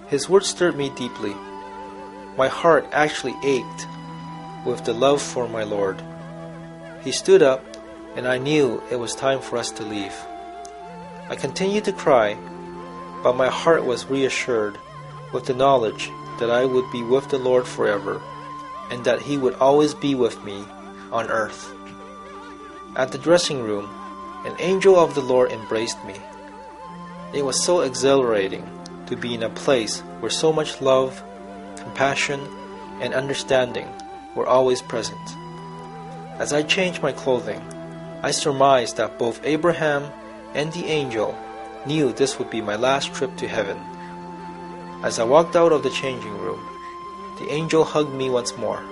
His 0.09 0.29
words 0.29 0.49
stirred 0.49 0.77
me 0.77 0.91
deeply. 0.91 1.35
My 2.37 2.49
heart 2.49 2.87
actually 2.93 3.35
ached 3.43 3.87
with 4.67 4.85
the 4.85 4.93
love 4.93 5.23
for 5.23 5.49
my 5.49 5.63
Lord. 5.63 6.03
He 7.03 7.11
stood 7.11 7.41
up, 7.41 7.65
and 8.17 8.29
I 8.29 8.37
knew 8.37 8.83
it 8.91 8.97
was 8.97 9.15
time 9.15 9.41
for 9.41 9.57
us 9.57 9.71
to 9.71 9.83
leave. 9.83 10.13
I 11.31 11.37
continued 11.37 11.85
to 11.85 11.93
cry, 11.93 12.37
but 13.23 13.35
my 13.35 13.49
heart 13.49 13.87
was 13.87 14.11
reassured 14.11 14.77
with 15.33 15.47
the 15.47 15.55
knowledge 15.55 16.11
that 16.39 16.51
I 16.51 16.67
would 16.67 16.93
be 16.93 17.03
with 17.03 17.31
the 17.31 17.39
Lord 17.39 17.67
forever 17.67 18.21
and 18.91 19.03
that 19.07 19.23
He 19.23 19.39
would 19.39 19.55
always 19.55 19.95
be 19.95 20.15
with 20.15 20.45
me 20.45 20.67
on 21.11 21.31
earth. 21.31 21.73
At 22.95 23.13
the 23.13 23.19
dressing 23.19 23.63
room, 23.63 23.89
an 24.47 24.55
angel 24.61 24.97
of 24.97 25.15
the 25.15 25.21
Lord 25.21 25.51
embraced 25.51 26.03
me. 26.05 26.15
It 27.33 27.45
was 27.45 27.63
so 27.63 27.81
exhilarating 27.81 28.65
to 29.07 29.17
be 29.17 29.35
in 29.35 29.43
a 29.43 29.51
place 29.51 30.01
where 30.21 30.31
so 30.31 30.53
much 30.53 30.81
love, 30.81 31.23
compassion, 31.77 32.41
and 33.01 33.13
understanding 33.13 33.89
were 34.35 34.47
always 34.47 34.81
present. 34.81 35.37
As 36.39 36.53
I 36.53 36.63
changed 36.63 37.03
my 37.03 37.13
clothing, 37.13 37.61
I 38.23 38.31
surmised 38.31 38.97
that 38.97 39.19
both 39.19 39.45
Abraham 39.45 40.11
and 40.55 40.73
the 40.73 40.87
angel 40.87 41.37
knew 41.85 42.13
this 42.13 42.39
would 42.39 42.51
be 42.51 42.61
my 42.61 42.77
last 42.77 43.15
trip 43.15 43.37
to 43.37 43.49
heaven. 43.49 43.79
As 45.03 45.19
I 45.19 45.25
walked 45.25 45.57
out 45.57 45.73
of 45.73 45.83
the 45.83 45.91
changing 45.91 46.39
room, 46.39 46.61
the 47.39 47.51
angel 47.51 47.85
hugged 47.85 48.15
me 48.15 48.31
once 48.31 48.57
more. 48.57 48.83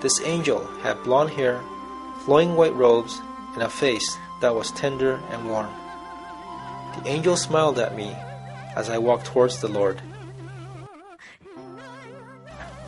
This 0.00 0.20
angel 0.22 0.66
had 0.82 1.02
blonde 1.04 1.30
hair, 1.30 1.60
flowing 2.24 2.56
white 2.56 2.74
robes, 2.74 3.20
and 3.54 3.62
a 3.62 3.68
face 3.68 4.18
that 4.40 4.54
was 4.54 4.70
tender 4.72 5.20
and 5.30 5.48
warm. 5.48 5.70
The 6.96 7.08
angel 7.08 7.36
smiled 7.36 7.78
at 7.78 7.94
me 7.94 8.16
as 8.74 8.88
I 8.88 8.98
walked 8.98 9.26
towards 9.26 9.60
the 9.60 9.68
Lord. 9.68 10.00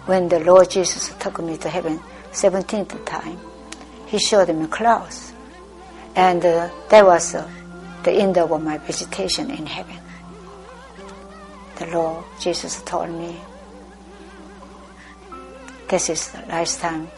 When 0.07 0.29
the 0.29 0.41
Lord 0.41 0.71
Jesus 0.71 1.15
took 1.21 1.41
me 1.41 1.57
to 1.59 1.69
heaven, 1.69 2.01
17th 2.33 3.05
time, 3.05 3.39
He 4.07 4.19
showed 4.19 4.49
me 4.49 4.67
clouds. 4.67 5.33
And 6.17 6.45
uh, 6.45 6.71
that 6.91 7.07
was 7.07 7.35
uh, 7.35 7.49
the 8.03 8.13
end 8.13 8.37
of 8.37 8.51
my 8.63 8.79
visitation 8.79 9.51
in 9.51 9.65
heaven. 9.65 9.97
The 11.77 11.87
Lord 11.87 12.25
Jesus 12.41 12.83
told 12.83 13.11
me, 13.11 13.41
This 15.89 16.11
is 16.11 16.29
the 16.33 16.41
last 16.49 16.81
time 16.81 17.09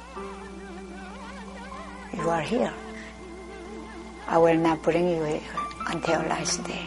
you 2.12 2.28
are 2.30 2.42
here. 2.42 2.72
I 4.26 4.38
will 4.38 4.56
not 4.56 4.82
bring 4.82 5.08
you 5.10 5.22
here 5.24 5.40
until 5.88 6.20
last 6.22 6.64
day. 6.64 6.84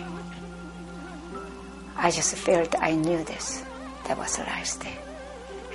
I 1.95 2.10
just 2.10 2.36
felt 2.36 2.73
I 2.82 2.95
knew 2.95 3.23
this. 3.23 3.63
That 4.06 4.17
was 4.17 4.38
the 4.38 4.43
last 4.43 4.82
day. 4.82 4.97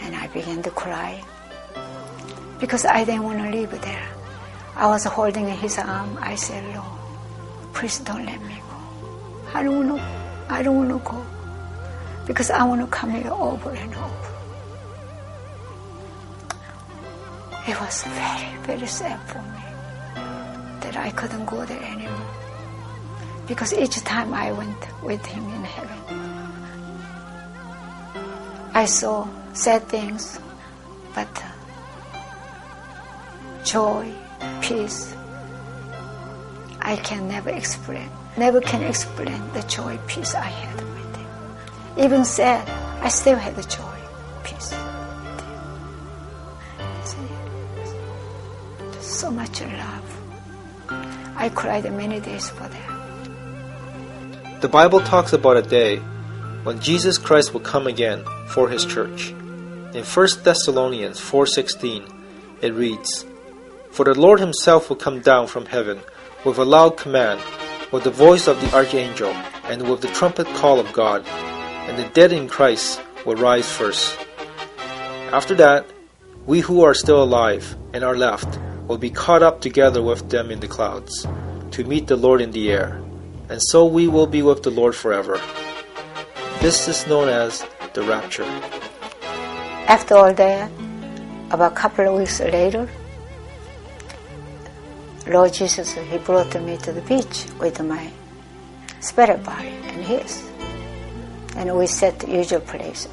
And 0.00 0.16
I 0.16 0.26
began 0.28 0.62
to 0.64 0.70
cry 0.70 1.22
because 2.58 2.84
I 2.84 3.04
didn't 3.04 3.22
want 3.22 3.38
to 3.38 3.50
leave 3.50 3.70
there. 3.82 4.08
I 4.74 4.86
was 4.88 5.04
holding 5.04 5.48
his 5.48 5.78
arm. 5.78 6.18
I 6.20 6.34
said, 6.34 6.64
Lord, 6.74 6.98
please 7.74 7.98
don't 8.00 8.26
let 8.26 8.40
me 8.42 8.56
go. 8.68 8.78
I 9.54 9.62
don't 9.62 9.88
want 9.88 10.00
to, 10.00 10.52
I 10.52 10.62
don't 10.62 10.76
want 10.76 10.90
to 10.90 11.10
go 11.10 11.24
because 12.26 12.50
I 12.50 12.64
want 12.64 12.80
to 12.80 12.86
come 12.88 13.10
here 13.10 13.30
over 13.30 13.70
and 13.70 13.94
over. 13.94 14.32
It 17.68 17.80
was 17.80 18.02
very, 18.02 18.56
very 18.66 18.86
sad 18.86 19.20
for 19.28 19.38
me 19.38 19.71
that 20.92 21.06
I 21.06 21.10
couldn't 21.10 21.46
go 21.46 21.64
there 21.64 21.82
anymore. 21.82 22.26
Because 23.46 23.72
each 23.74 23.96
time 24.04 24.32
I 24.34 24.52
went 24.52 25.02
with 25.02 25.24
him 25.26 25.44
in 25.44 25.64
heaven, 25.64 25.98
I 28.74 28.86
saw 28.86 29.28
sad 29.52 29.82
things, 29.88 30.38
but 31.14 31.28
uh, 31.36 31.50
joy, 33.64 34.10
peace, 34.62 35.14
I 36.80 36.96
can 36.96 37.28
never 37.28 37.50
explain. 37.50 38.08
Never 38.36 38.60
can 38.60 38.82
explain 38.82 39.42
the 39.52 39.62
joy, 39.62 39.98
peace 40.06 40.34
I 40.34 40.44
had 40.44 40.76
with 40.76 41.16
him. 41.16 42.04
Even 42.04 42.24
sad, 42.24 42.66
I 43.02 43.08
still 43.08 43.36
had 43.36 43.56
the 43.56 43.62
joy, 43.62 43.91
I 51.42 51.48
cried 51.48 51.82
many 51.90 52.20
days 52.20 52.50
for 52.50 52.68
that. 52.68 54.60
The 54.60 54.68
Bible 54.68 55.00
talks 55.00 55.32
about 55.32 55.56
a 55.56 55.62
day 55.62 55.96
when 56.62 56.78
Jesus 56.78 57.18
Christ 57.18 57.52
will 57.52 57.66
come 57.66 57.88
again 57.88 58.22
for 58.46 58.68
his 58.68 58.84
church. 58.84 59.34
In 59.92 60.04
1 60.04 60.44
Thessalonians 60.44 61.18
4:16, 61.18 62.06
it 62.60 62.72
reads, 62.72 63.26
"For 63.90 64.04
the 64.04 64.14
Lord 64.14 64.38
himself 64.38 64.88
will 64.88 65.02
come 65.04 65.18
down 65.18 65.48
from 65.48 65.66
heaven 65.66 65.98
with 66.44 66.58
a 66.58 66.64
loud 66.64 66.96
command, 66.96 67.40
with 67.90 68.04
the 68.04 68.14
voice 68.26 68.46
of 68.46 68.60
the 68.60 68.72
archangel, 68.72 69.34
and 69.68 69.90
with 69.90 70.00
the 70.00 70.14
trumpet 70.14 70.46
call 70.54 70.78
of 70.78 70.92
God, 70.92 71.26
and 71.88 71.98
the 71.98 72.06
dead 72.14 72.30
in 72.32 72.46
Christ 72.46 73.00
will 73.26 73.34
rise 73.34 73.68
first. 73.68 74.16
After 75.32 75.56
that, 75.56 75.86
we 76.46 76.60
who 76.60 76.84
are 76.84 76.94
still 76.94 77.20
alive 77.20 77.74
and 77.92 78.04
are 78.04 78.16
left 78.16 78.60
will 78.92 78.98
be 78.98 79.08
caught 79.08 79.42
up 79.42 79.62
together 79.62 80.02
with 80.02 80.28
them 80.28 80.50
in 80.50 80.60
the 80.60 80.68
clouds 80.68 81.26
to 81.70 81.82
meet 81.82 82.08
the 82.08 82.14
Lord 82.14 82.42
in 82.42 82.50
the 82.50 82.70
air, 82.70 83.00
and 83.48 83.58
so 83.58 83.86
we 83.86 84.06
will 84.06 84.26
be 84.26 84.42
with 84.42 84.62
the 84.62 84.70
Lord 84.70 84.94
forever. 84.94 85.40
This 86.60 86.88
is 86.88 87.06
known 87.06 87.30
as 87.30 87.64
the 87.94 88.02
rapture. 88.02 88.44
After 89.88 90.14
all 90.14 90.34
that, 90.34 90.70
about 91.50 91.72
a 91.72 91.74
couple 91.74 92.06
of 92.06 92.18
weeks 92.18 92.38
later, 92.40 92.86
Lord 95.26 95.54
Jesus, 95.54 95.94
He 95.94 96.18
brought 96.18 96.52
me 96.60 96.76
to 96.76 96.92
the 96.92 97.00
beach 97.00 97.46
with 97.58 97.80
my 97.80 98.12
spirit 99.00 99.42
body 99.42 99.72
and 99.88 100.04
His. 100.04 100.46
And 101.56 101.74
we 101.78 101.86
sat 101.86 102.18
the 102.18 102.30
usual 102.30 102.60
place. 102.60 103.08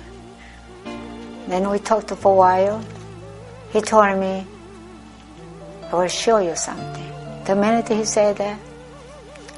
Then 1.47 1.69
we 1.69 1.79
talked 1.79 2.11
for 2.11 2.33
a 2.33 2.35
while. 2.35 2.83
He 3.71 3.79
told 3.79 4.19
me, 4.19 4.45
I 5.91 5.95
will 5.95 6.07
show 6.07 6.37
you 6.37 6.55
something. 6.55 7.11
The 7.45 7.55
minute 7.55 7.89
he 7.89 8.05
said 8.05 8.37
that, 8.37 8.59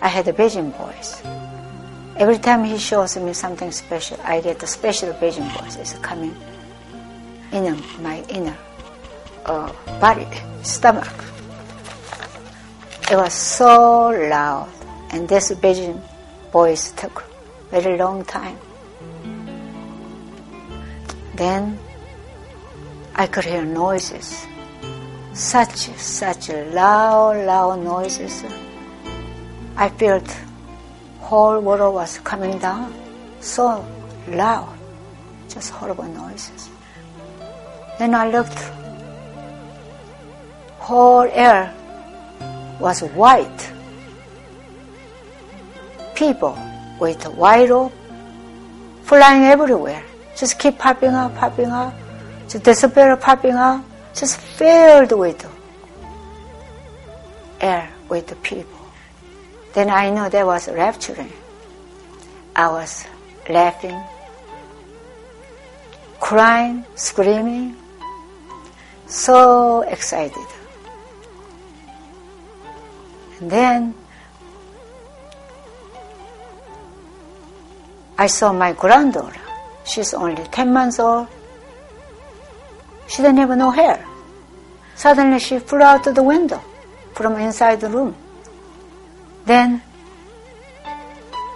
I 0.01 0.07
had 0.07 0.27
a 0.27 0.31
vision 0.31 0.71
voice. 0.71 1.21
Every 2.15 2.37
time 2.37 2.63
he 2.63 2.77
shows 2.77 3.17
me 3.17 3.33
something 3.33 3.71
special, 3.71 4.17
I 4.23 4.41
get 4.41 4.63
a 4.63 4.67
special 4.67 5.11
vision 5.13 5.43
voice. 5.49 5.75
It's 5.75 5.93
coming 5.99 6.35
in 7.51 7.83
my 8.01 8.23
inner 8.29 8.57
uh, 9.45 9.71
body, 9.99 10.27
stomach. 10.63 11.11
It 13.11 13.15
was 13.15 13.33
so 13.33 14.09
loud, 14.09 14.69
and 15.11 15.27
this 15.27 15.51
vision 15.51 16.01
voice 16.51 16.91
took 16.93 17.25
very 17.71 17.97
long 17.97 18.23
time. 18.23 18.57
Then 21.35 21.77
I 23.15 23.27
could 23.27 23.45
hear 23.45 23.65
noises, 23.65 24.45
such 25.33 25.89
such 25.97 26.49
loud, 26.49 27.45
loud 27.45 27.83
noises. 27.83 28.43
I 29.75 29.89
felt 29.89 30.27
whole 31.19 31.59
world 31.61 31.95
was 31.95 32.19
coming 32.19 32.57
down, 32.59 32.93
so 33.39 33.85
loud, 34.27 34.77
just 35.47 35.71
horrible 35.71 36.05
noises. 36.05 36.69
Then 37.97 38.13
I 38.13 38.29
looked, 38.29 38.59
whole 40.79 41.29
air 41.31 41.73
was 42.79 42.99
white. 43.15 43.71
People 46.15 46.57
with 46.99 47.23
white 47.35 47.69
robe 47.69 47.93
flying 49.03 49.43
everywhere, 49.43 50.03
just 50.35 50.59
keep 50.59 50.77
popping 50.77 51.11
up, 51.11 51.33
popping 51.35 51.71
up, 51.71 51.93
just 52.49 52.63
disappear, 52.63 53.15
popping 53.15 53.55
up, 53.55 53.83
just 54.13 54.37
filled 54.39 55.11
with 55.11 55.45
air 57.61 57.89
with 58.09 58.27
the 58.27 58.35
people. 58.37 58.79
Then 59.73 59.89
I 59.89 60.09
know 60.09 60.29
there 60.29 60.45
was 60.45 60.67
rapturing. 60.67 61.31
I 62.55 62.67
was 62.67 63.05
laughing, 63.49 64.01
crying, 66.19 66.85
screaming, 66.95 67.77
so 69.07 69.81
excited. 69.81 70.47
And 73.39 73.49
then 73.49 73.95
I 78.17 78.27
saw 78.27 78.51
my 78.51 78.73
granddaughter. 78.73 79.39
She's 79.85 80.13
only 80.13 80.43
10 80.43 80.73
months 80.73 80.99
old. 80.99 81.27
She 83.11 83.21
didn't 83.21 83.39
have 83.39 83.57
no 83.57 83.71
hair. 83.71 84.05
Suddenly 84.95 85.39
she 85.39 85.59
flew 85.59 85.81
out 85.81 86.07
of 86.07 86.15
the 86.15 86.23
window 86.23 86.63
from 87.13 87.35
inside 87.35 87.81
the 87.81 87.89
room. 87.89 88.15
Then, 89.45 89.81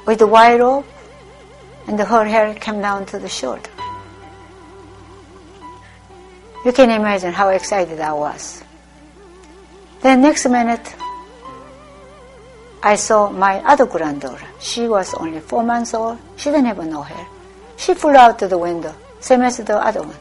with 0.06 0.20
the 0.20 0.28
white 0.28 0.60
robe, 0.60 0.86
and 1.88 1.98
her 1.98 2.26
hair 2.26 2.54
came 2.56 2.82
down 2.82 3.06
to 3.06 3.20
the 3.20 3.30
shoulder. 3.30 3.70
You 6.66 6.74
can 6.74 6.90
imagine 6.90 7.32
how 7.32 7.48
excited 7.50 8.02
I 8.02 8.12
was. 8.12 8.62
Then 10.02 10.22
next 10.22 10.46
minute, 10.50 10.94
I 12.84 12.96
saw 12.96 13.30
my 13.30 13.64
other 13.64 13.86
granddaughter. 13.86 14.46
She 14.60 14.90
was 14.90 15.14
only 15.14 15.40
four 15.40 15.64
months 15.64 15.94
old. 15.94 16.18
She 16.36 16.50
didn't 16.50 16.66
have 16.66 16.86
no 16.86 17.02
hair. 17.02 17.26
She 17.78 17.94
flew 17.94 18.16
out 18.16 18.40
to 18.40 18.48
the 18.50 18.58
window, 18.58 18.94
same 19.22 19.42
as 19.44 19.56
the 19.58 19.78
other 19.78 20.02
one, 20.02 20.18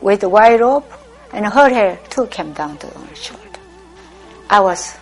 with 0.00 0.24
white 0.24 0.60
robe, 0.60 0.84
and 1.32 1.46
her 1.46 1.68
hair 1.68 1.98
too 2.08 2.26
came 2.26 2.52
down 2.52 2.76
to 2.78 2.86
her 2.86 3.14
shoulder. 3.14 3.44
I 4.48 4.60
was 4.60 4.96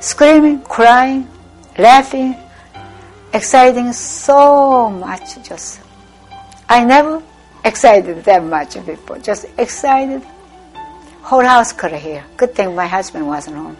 screaming, 0.00 0.62
crying, 0.62 1.28
laughing, 1.78 2.36
exciting 3.32 3.92
so 3.92 4.90
much. 4.90 5.42
Just 5.42 5.80
I 6.68 6.84
never 6.84 7.22
excited 7.64 8.24
that 8.24 8.42
much 8.42 8.74
before. 8.86 9.18
Just 9.18 9.46
excited. 9.58 10.22
Whole 11.22 11.44
house 11.44 11.72
could 11.72 11.92
hear. 11.92 12.24
Good 12.36 12.54
thing 12.54 12.74
my 12.74 12.86
husband 12.86 13.26
wasn't 13.26 13.56
home. 13.56 13.76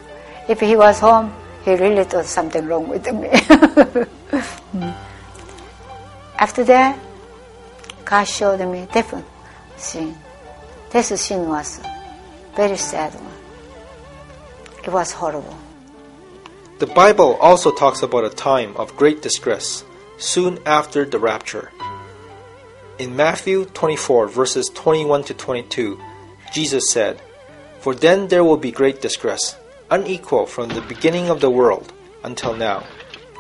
If 0.48 0.60
he 0.60 0.76
was 0.76 0.98
home, 0.98 1.32
he 1.64 1.74
really 1.74 2.04
thought 2.04 2.26
something 2.26 2.66
wrong 2.66 2.88
with 2.88 3.06
me. 3.12 3.30
Hmm. 4.72 4.90
After 6.36 6.64
that, 6.64 6.98
God 8.04 8.24
showed 8.24 8.60
me 8.68 8.86
different 8.92 9.24
scene. 9.76 10.16
This 10.90 11.08
scene 11.20 11.48
was 11.48 11.80
very 12.54 12.76
sad 12.76 13.14
one. 13.14 13.34
It 14.84 14.92
was 14.92 15.12
horrible. 15.12 15.56
The 16.78 16.86
Bible 16.86 17.36
also 17.40 17.70
talks 17.70 18.02
about 18.02 18.24
a 18.24 18.30
time 18.30 18.76
of 18.76 18.96
great 18.96 19.22
distress 19.22 19.84
soon 20.18 20.58
after 20.66 21.04
the 21.04 21.18
rapture. 21.18 21.72
In 22.98 23.16
Matthew 23.16 23.66
24, 23.66 24.28
verses 24.28 24.70
21 24.74 25.24
to 25.24 25.34
22, 25.34 26.00
Jesus 26.52 26.90
said, 26.90 27.20
For 27.80 27.94
then 27.94 28.28
there 28.28 28.44
will 28.44 28.56
be 28.56 28.70
great 28.70 29.02
distress, 29.02 29.56
unequal 29.90 30.46
from 30.46 30.68
the 30.68 30.80
beginning 30.82 31.28
of 31.28 31.40
the 31.40 31.50
world 31.50 31.92
until 32.24 32.54
now, 32.54 32.86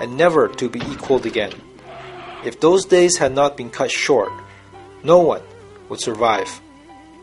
and 0.00 0.16
never 0.16 0.48
to 0.48 0.68
be 0.68 0.80
equaled 0.80 1.24
again. 1.24 1.52
If 2.44 2.60
those 2.60 2.84
days 2.84 3.16
had 3.16 3.32
not 3.32 3.56
been 3.56 3.70
cut 3.70 3.90
short, 3.90 4.32
no 5.02 5.18
one 5.20 5.42
would 5.88 6.00
survive. 6.00 6.60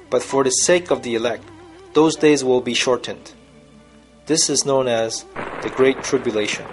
But 0.09 0.23
for 0.23 0.43
the 0.43 0.49
sake 0.49 0.91
of 0.91 1.03
the 1.03 1.15
elect, 1.15 1.43
those 1.93 2.15
days 2.15 2.43
will 2.43 2.61
be 2.61 2.73
shortened. 2.73 3.33
This 4.25 4.49
is 4.49 4.65
known 4.65 4.87
as 4.87 5.25
the 5.61 5.69
Great 5.69 6.03
Tribulation. 6.03 6.65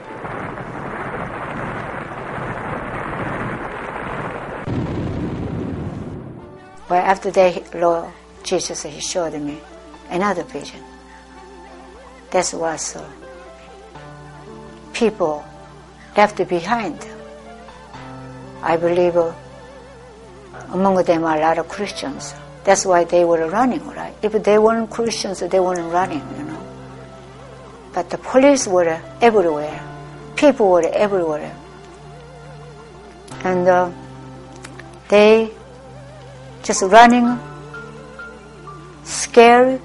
Well, 6.88 7.04
after 7.04 7.30
that, 7.30 7.74
Lord 7.74 8.12
Jesus, 8.42 8.82
He 8.82 9.00
showed 9.00 9.34
me 9.40 9.60
another 10.08 10.42
vision. 10.42 10.82
That 12.30 12.52
was 12.54 12.96
uh, 12.96 13.08
people 14.92 15.44
left 16.16 16.36
behind. 16.48 17.06
I 18.62 18.76
believe 18.76 19.14
among 20.70 21.02
them 21.04 21.24
are 21.24 21.36
a 21.36 21.40
lot 21.40 21.58
of 21.58 21.68
Christians. 21.68 22.34
That's 22.64 22.84
why 22.84 23.04
they 23.04 23.24
were 23.24 23.48
running, 23.48 23.86
right? 23.88 24.14
If 24.22 24.32
they 24.42 24.58
weren't 24.58 24.90
Christians, 24.90 25.40
they 25.40 25.60
weren't 25.60 25.92
running, 25.92 26.22
you 26.36 26.44
know. 26.44 26.62
But 27.92 28.10
the 28.10 28.18
police 28.18 28.66
were 28.66 29.00
everywhere. 29.20 29.80
People 30.36 30.70
were 30.70 30.86
everywhere. 30.86 31.54
And 33.42 33.66
uh, 33.66 33.90
they 35.08 35.50
just 36.62 36.82
running, 36.82 37.38
scared, 39.04 39.80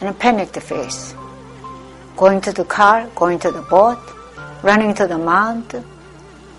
and 0.00 0.18
panicked 0.18 0.60
face. 0.62 1.14
Going 2.16 2.40
to 2.40 2.52
the 2.52 2.64
car, 2.64 3.08
going 3.14 3.38
to 3.40 3.50
the 3.50 3.62
boat, 3.62 3.98
running 4.62 4.94
to 4.94 5.06
the 5.06 5.18
mountain. 5.18 5.84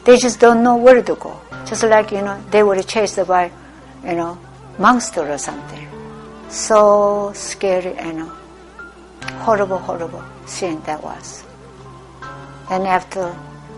They 0.07 0.15
just 0.15 0.39
don't 0.39 0.63
know 0.63 0.77
where 0.77 1.03
to 1.03 1.15
go. 1.15 1.37
Just 1.65 1.83
like, 1.83 2.13
you 2.13 2.21
know, 2.21 2.41
they 2.49 2.63
were 2.63 2.81
chased 2.81 3.19
by, 3.27 3.51
you 4.05 4.15
know, 4.15 4.39
monster 4.79 5.29
or 5.29 5.37
something. 5.37 5.85
So 6.47 7.33
scary 7.35 7.93
and 7.95 8.31
horrible, 9.43 9.79
horrible 9.79 10.23
scene 10.45 10.81
that 10.83 11.03
was. 11.03 11.43
And 12.69 12.87
after 12.87 13.35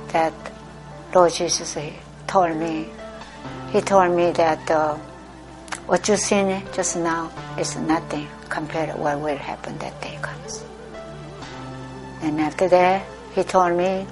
that, 0.10 0.34
Lord 1.16 1.34
Jesus, 1.34 1.74
He 1.74 1.94
told 2.28 2.56
me, 2.58 2.90
He 3.72 3.82
told 3.82 4.16
me 4.16 4.30
that 4.34 4.70
uh, 4.70 4.98
what 5.88 6.08
you 6.08 6.16
seen 6.16 6.62
just 6.76 6.96
now 6.96 7.32
is 7.58 7.76
nothing 7.76 8.28
compared 8.50 8.92
to 8.94 9.02
what 9.02 9.20
will 9.20 9.36
happen 9.36 9.80
that 9.80 10.00
day 10.00 10.20
comes. 10.22 10.64
And 12.22 12.40
after 12.40 12.68
that, 12.68 13.04
He 13.34 13.42
told 13.42 13.76
me, 13.76 14.06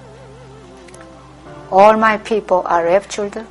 all 1.72 1.98
my 1.98 2.18
people 2.18 2.64
are 2.66 2.84
raptured. 2.84 3.46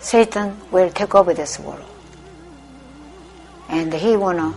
Satan 0.00 0.60
will 0.70 0.90
take 0.90 1.14
over 1.14 1.32
this 1.32 1.58
world 1.58 1.84
and 3.68 3.92
he 3.94 4.16
wanna 4.16 4.54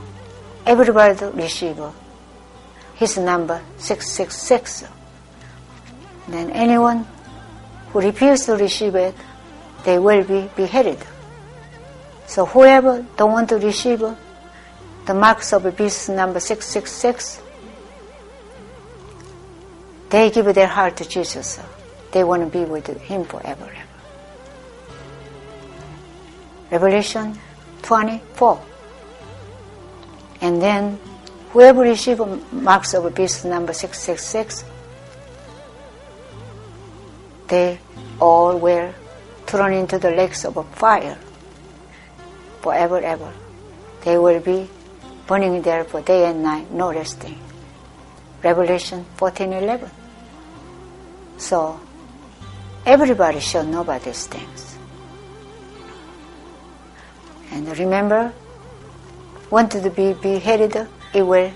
everybody 0.66 1.26
receive 1.28 1.80
his 2.96 3.18
number 3.18 3.62
666 3.78 4.84
then 6.28 6.52
anyone 6.52 7.06
who 7.92 8.02
refuses 8.02 8.46
to 8.48 8.58
receive 8.58 8.96
it, 8.96 9.16
they 9.86 9.98
will 9.98 10.24
be 10.24 10.50
beheaded. 10.56 11.00
So 12.26 12.46
whoever 12.46 13.06
don't 13.16 13.32
want 13.32 13.50
to 13.50 13.58
receive 13.58 14.00
the 14.00 15.14
marks 15.14 15.54
of 15.54 15.64
the 15.64 15.72
beast 15.72 16.10
number 16.10 16.42
666, 16.42 17.42
they 20.10 20.32
give 20.32 20.54
their 20.54 20.68
heart 20.68 20.98
to 20.98 21.08
Jesus. 21.08 21.60
They 22.12 22.24
want 22.24 22.44
to 22.44 22.50
be 22.50 22.66
with 22.66 22.88
him 23.02 23.26
forever. 23.26 23.70
Revelation 26.72 27.38
24. 27.82 28.62
And 30.42 30.62
then 30.62 31.00
whoever 31.52 31.82
receive 31.82 32.20
marks 32.52 32.94
of 32.94 33.14
beast 33.16 33.46
number 33.46 33.74
666, 33.74 34.64
they 37.48 37.80
all 38.20 38.58
were 38.58 38.94
thrown 39.46 39.74
into 39.74 39.98
the 39.98 40.12
lakes 40.12 40.46
of 40.46 40.54
fire 40.76 41.18
forever 42.62 43.00
ever. 43.00 43.34
They 44.04 44.18
will 44.18 44.40
be 44.40 44.70
burning 45.26 45.62
there 45.62 45.84
for 45.84 46.02
day 46.02 46.30
and 46.30 46.44
night, 46.44 46.72
no 46.72 46.92
resting. 46.92 47.40
Revelation 48.44 49.06
14:11. 49.18 49.90
So 51.38 51.80
everybody 52.86 53.40
should 53.40 53.68
know 53.68 53.82
about 53.82 54.04
these 54.04 54.28
things. 54.28 54.78
And 57.52 57.68
remember, 57.78 58.34
wanted 59.50 59.84
to 59.84 59.90
be 59.90 60.14
beheaded, 60.14 60.88
it 61.14 61.24
will 61.24 61.52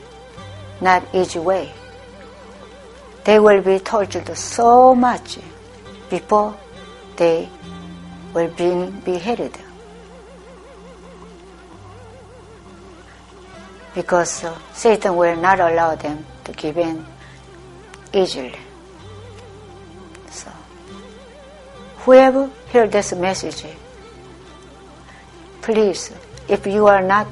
not 0.80 1.04
easy 1.13 1.39
way. 1.39 1.72
They 3.24 3.39
will 3.39 3.62
be 3.62 3.80
tortured 3.80 4.36
so 4.36 4.96
much 4.96 5.38
before 6.10 6.58
they 7.17 7.50
will 8.34 8.50
be 8.50 8.89
beheaded. 9.06 9.56
Because 13.94 14.46
Satan 14.74 15.15
will 15.15 15.36
not 15.36 15.60
allow 15.60 15.96
them 15.96 16.26
to 16.45 16.51
give 16.54 16.77
in 16.77 17.06
easily. 18.13 18.56
So, 20.30 20.51
whoever 21.99 22.49
hear 22.71 22.88
this 22.88 23.13
message, 23.13 23.65
please, 25.62 26.12
if 26.47 26.65
you 26.67 26.88
are 26.88 27.01
not 27.01 27.27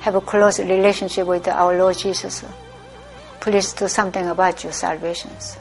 have 0.00 0.14
a 0.14 0.20
close 0.20 0.58
relationship 0.60 1.26
with 1.26 1.48
our 1.48 1.76
Lord 1.78 1.96
Jesus, 1.96 2.44
please 3.40 3.72
do 3.72 3.88
something 3.88 4.26
about 4.28 4.62
your 4.62 4.72
salvations. 4.72 5.56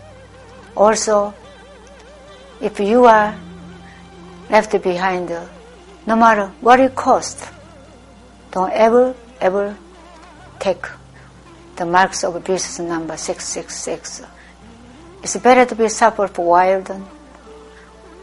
Also, 0.76 1.34
if 2.62 2.80
you 2.80 3.06
are 3.06 3.38
left 4.49 4.82
behind, 4.82 5.30
no 6.06 6.15
matter 6.15 6.47
what 6.62 6.80
it 6.80 6.95
costs, 6.95 7.49
don't 8.52 8.71
ever, 8.71 9.15
ever 9.39 9.78
take 10.60 10.86
the 11.76 11.86
marks 11.86 12.24
of 12.24 12.44
beast 12.44 12.80
number 12.80 13.18
666. 13.18 14.22
It's 15.24 15.38
better 15.38 15.66
to 15.66 15.76
be 15.76 15.90
suffered 15.90 16.30
for 16.30 16.46
while 16.46 16.82
than 16.82 17.06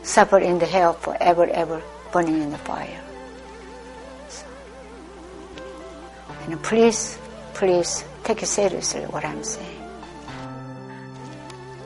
suffer 0.03 0.39
in 0.39 0.59
the 0.59 0.67
hell 0.67 0.93
forever, 0.93 1.47
ever, 1.47 1.83
burning 2.13 2.43
in 2.43 2.51
the 2.51 2.59
fire. 2.59 3.01
So, 4.29 4.45
and 6.47 6.63
please, 6.63 7.19
please 7.55 8.05
take 8.25 8.41
seriously 8.41 9.03
what 9.03 9.25
I'm 9.25 9.43
saying. 9.43 9.81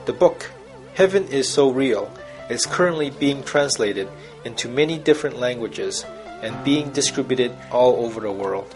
The 0.07 0.12
book, 0.12 0.50
Heaven 0.94 1.24
is 1.29 1.48
So 1.48 1.70
Real, 1.70 2.12
is 2.50 2.66
currently 2.66 3.11
being 3.11 3.42
translated 3.42 4.09
into 4.44 4.68
many 4.68 4.98
different 4.98 5.38
languages 5.38 6.05
and 6.42 6.62
being 6.62 6.90
distributed 6.90 7.57
all 7.70 8.05
over 8.05 8.20
the 8.20 8.31
world. 8.31 8.74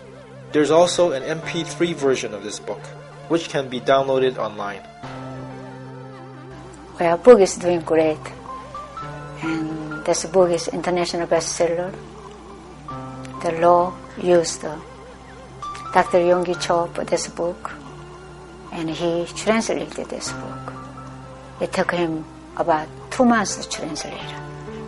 There's 0.53 0.71
also 0.71 1.13
an 1.13 1.23
MP3 1.23 1.95
version 1.95 2.33
of 2.33 2.43
this 2.43 2.59
book, 2.59 2.81
which 3.29 3.51
can 3.51 3.69
be 3.69 3.81
downloaded 3.81 4.39
online. 4.39 4.81
Well, 6.99 7.19
book 7.19 7.41
is 7.41 7.57
doing 7.57 7.81
great, 7.81 8.19
and 9.43 10.05
this 10.05 10.25
book 10.25 10.51
is 10.51 10.69
international 10.69 11.27
bestseller. 11.27 11.93
The 13.43 13.53
law 13.61 13.95
used 14.17 14.65
uh, 14.65 14.81
Dr. 15.93 16.19
Yonggi 16.19 16.59
Cho 16.61 16.87
for 16.95 17.05
this 17.05 17.29
book, 17.29 17.71
and 18.73 18.89
he 18.89 19.27
translated 19.37 20.09
this 20.09 20.33
book. 20.33 20.73
It 21.61 21.73
took 21.73 21.93
him 21.93 22.25
about 22.57 22.89
two 23.11 23.25
months 23.27 23.57
to 23.57 23.69
translate. 23.69 24.33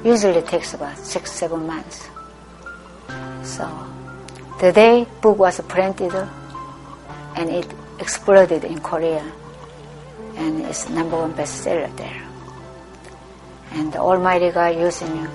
Usually 0.02 0.38
it 0.38 0.46
takes 0.46 0.72
about 0.72 0.96
six, 0.96 1.30
seven 1.32 1.66
months. 1.66 2.08
So 3.42 3.68
the 4.60 4.72
day 4.72 5.06
book 5.22 5.38
was 5.38 5.58
printed 5.62 6.12
and 7.34 7.48
it 7.48 7.66
exploded 7.98 8.62
in 8.62 8.78
Korea 8.80 9.24
and 10.36 10.60
it's 10.66 10.90
number 10.90 11.16
one 11.16 11.32
bestseller 11.32 11.88
there. 11.96 12.22
And 13.72 13.90
the 13.90 13.98
Almighty 13.98 14.50
God 14.50 14.76
using 14.76 15.26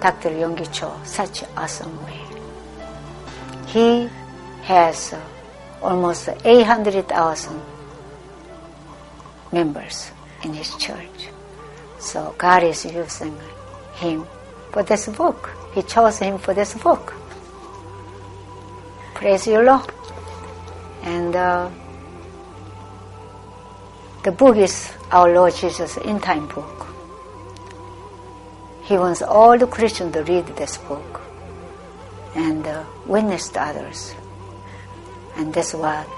Dr. 0.00 0.30
Yonggi 0.30 0.72
Cho 0.72 0.96
such 1.04 1.44
awesome 1.58 1.92
way. 2.06 2.20
He 3.66 4.08
has 4.62 5.14
almost 5.82 6.30
800,000 6.42 7.60
members 9.52 10.10
in 10.42 10.54
his 10.54 10.74
church. 10.76 11.28
So 11.98 12.34
God 12.38 12.62
is 12.62 12.86
using 12.86 13.36
him 13.96 14.24
for 14.72 14.82
this 14.82 15.06
book. 15.08 15.50
He 15.74 15.82
chose 15.82 16.18
him 16.18 16.38
for 16.38 16.54
this 16.54 16.72
book. 16.72 17.19
Praise 19.14 19.46
you, 19.46 19.60
Lord. 19.60 19.90
And 21.02 21.34
uh, 21.36 21.70
the 24.22 24.32
book 24.32 24.56
is 24.56 24.92
our 25.10 25.32
Lord 25.32 25.54
Jesus' 25.54 25.96
in 25.98 26.20
time 26.20 26.46
book. 26.48 26.86
He 28.82 28.96
wants 28.96 29.22
all 29.22 29.56
the 29.56 29.66
Christians 29.66 30.14
to 30.14 30.24
read 30.24 30.46
this 30.56 30.76
book 30.78 31.20
and 32.34 32.66
uh, 32.66 32.84
witness 33.06 33.48
to 33.50 33.62
others. 33.62 34.14
And 35.36 35.54
that's 35.54 35.74
what 35.74 36.08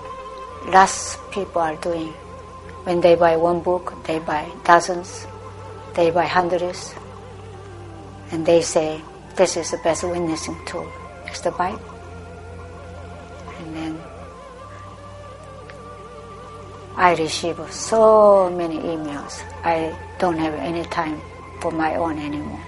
lots 0.67 1.17
of 1.17 1.31
people 1.33 1.61
are 1.61 1.77
doing. 1.77 2.13
When 2.85 3.01
they 3.01 3.15
buy 3.15 3.37
one 3.37 3.61
book, 3.61 3.95
they 4.05 4.19
buy 4.19 4.51
dozens 4.65 5.27
they 5.95 6.11
buy 6.11 6.25
hundreds, 6.25 6.95
and 8.31 8.47
they 8.47 8.63
say, 8.63 9.03
this 9.37 9.57
is 9.57 9.71
the 9.71 9.77
best 9.79 10.05
witnessing 10.05 10.57
tool. 10.65 10.91
It's 11.27 11.41
the 11.41 11.51
Bible. 11.51 11.92
I 16.97 17.15
receive 17.15 17.59
so 17.71 18.51
many 18.51 18.79
emails. 18.79 19.43
I 19.65 19.97
don't 20.19 20.39
have 20.39 20.55
any 20.55 20.85
time 20.85 21.21
for 21.61 21.71
my 21.71 21.97
own 21.97 22.19
anymore. 22.19 22.61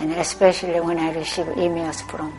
And 0.00 0.12
especially 0.12 0.80
when 0.80 0.98
I 0.98 1.12
receive 1.12 1.46
emails 1.46 2.02
from 2.10 2.32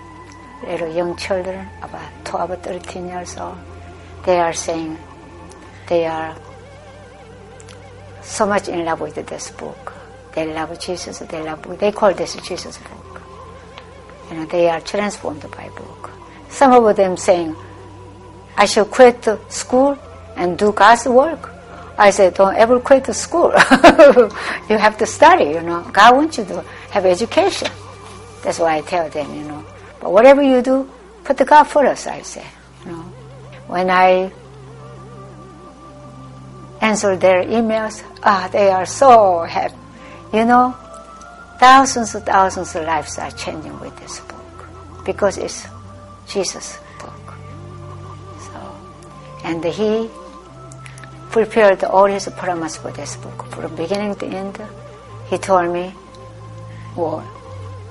little 0.68 0.94
young 0.94 1.16
children, 1.16 1.68
about 1.82 2.12
12 2.26 2.52
or 2.52 2.56
13 2.58 3.08
years 3.08 3.38
old, 3.38 3.58
they 4.26 4.40
are 4.40 4.54
saying 4.54 4.98
they 5.88 6.06
are 6.06 6.36
so 8.22 8.46
much 8.46 8.68
in 8.68 8.84
love 8.84 9.02
with 9.02 9.16
this 9.16 9.52
book. 9.52 9.94
They 10.34 10.52
love 10.54 10.78
Jesus. 10.80 11.20
They 11.20 11.42
love. 11.42 11.80
They 11.80 11.92
call 11.92 12.14
this 12.14 12.36
Jesus 12.36 12.78
book. 12.78 13.22
You 14.30 14.38
know, 14.38 14.46
they 14.46 14.70
are 14.70 14.82
transformed 14.82 15.46
by 15.52 15.70
book. 15.70 16.10
Some 16.50 16.74
of 16.74 16.96
them 16.96 17.16
saying, 17.18 17.56
"I 18.58 18.66
should 18.66 18.90
quit 18.90 19.28
school 19.50 19.98
and 20.36 20.58
do 20.58 20.72
God's 20.72 21.06
work." 21.06 21.50
I 21.98 22.10
said, 22.10 22.34
"Don't 22.34 22.56
ever 22.56 22.80
quit 22.80 23.04
the 23.06 23.14
school. 23.14 23.52
you 24.70 24.78
have 24.78 24.98
to 24.98 25.06
study. 25.06 25.46
You 25.56 25.62
know, 25.62 25.82
God 25.94 26.16
wants 26.16 26.38
you 26.38 26.46
to 26.46 26.62
have 26.92 27.06
education." 27.06 27.70
That's 28.44 28.60
why 28.60 28.78
I 28.78 28.82
tell 28.82 29.10
them. 29.10 29.34
You 29.34 29.44
know, 29.44 29.66
but 30.00 30.12
whatever 30.12 30.42
you 30.42 30.62
do, 30.62 30.90
put 31.24 31.38
the 31.38 31.46
God 31.46 31.64
first. 31.64 32.08
I 32.08 32.22
say. 32.22 32.46
You 32.86 32.92
know, 32.92 33.06
when 33.68 33.90
I 33.90 34.32
answer 36.82 37.16
their 37.16 37.44
emails, 37.46 38.04
ah, 38.24 38.50
they 38.52 38.70
are 38.70 38.86
so 38.86 39.44
happy. 39.44 39.76
You 40.34 40.46
know, 40.46 40.76
thousands 41.60 42.14
and 42.16 42.26
thousands 42.26 42.76
of 42.76 42.84
lives 42.84 43.18
are 43.18 43.32
changing 43.32 43.80
with 43.80 43.96
this 44.00 44.20
book 44.20 44.68
because 45.06 45.38
it's 45.38 45.66
Jesus' 46.28 46.78
book. 47.00 47.34
So, 48.40 48.76
and 49.44 49.64
he 49.64 50.10
prepared 51.34 51.84
all 51.84 52.06
his 52.06 52.30
promise 52.38 52.78
for 52.78 52.92
this 52.92 53.18
book 53.18 53.46
from 53.48 53.76
beginning 53.76 54.14
to 54.14 54.26
end. 54.28 54.62
He 55.32 55.40
told 55.40 55.74
me, 55.74 55.92
well, 56.96 57.26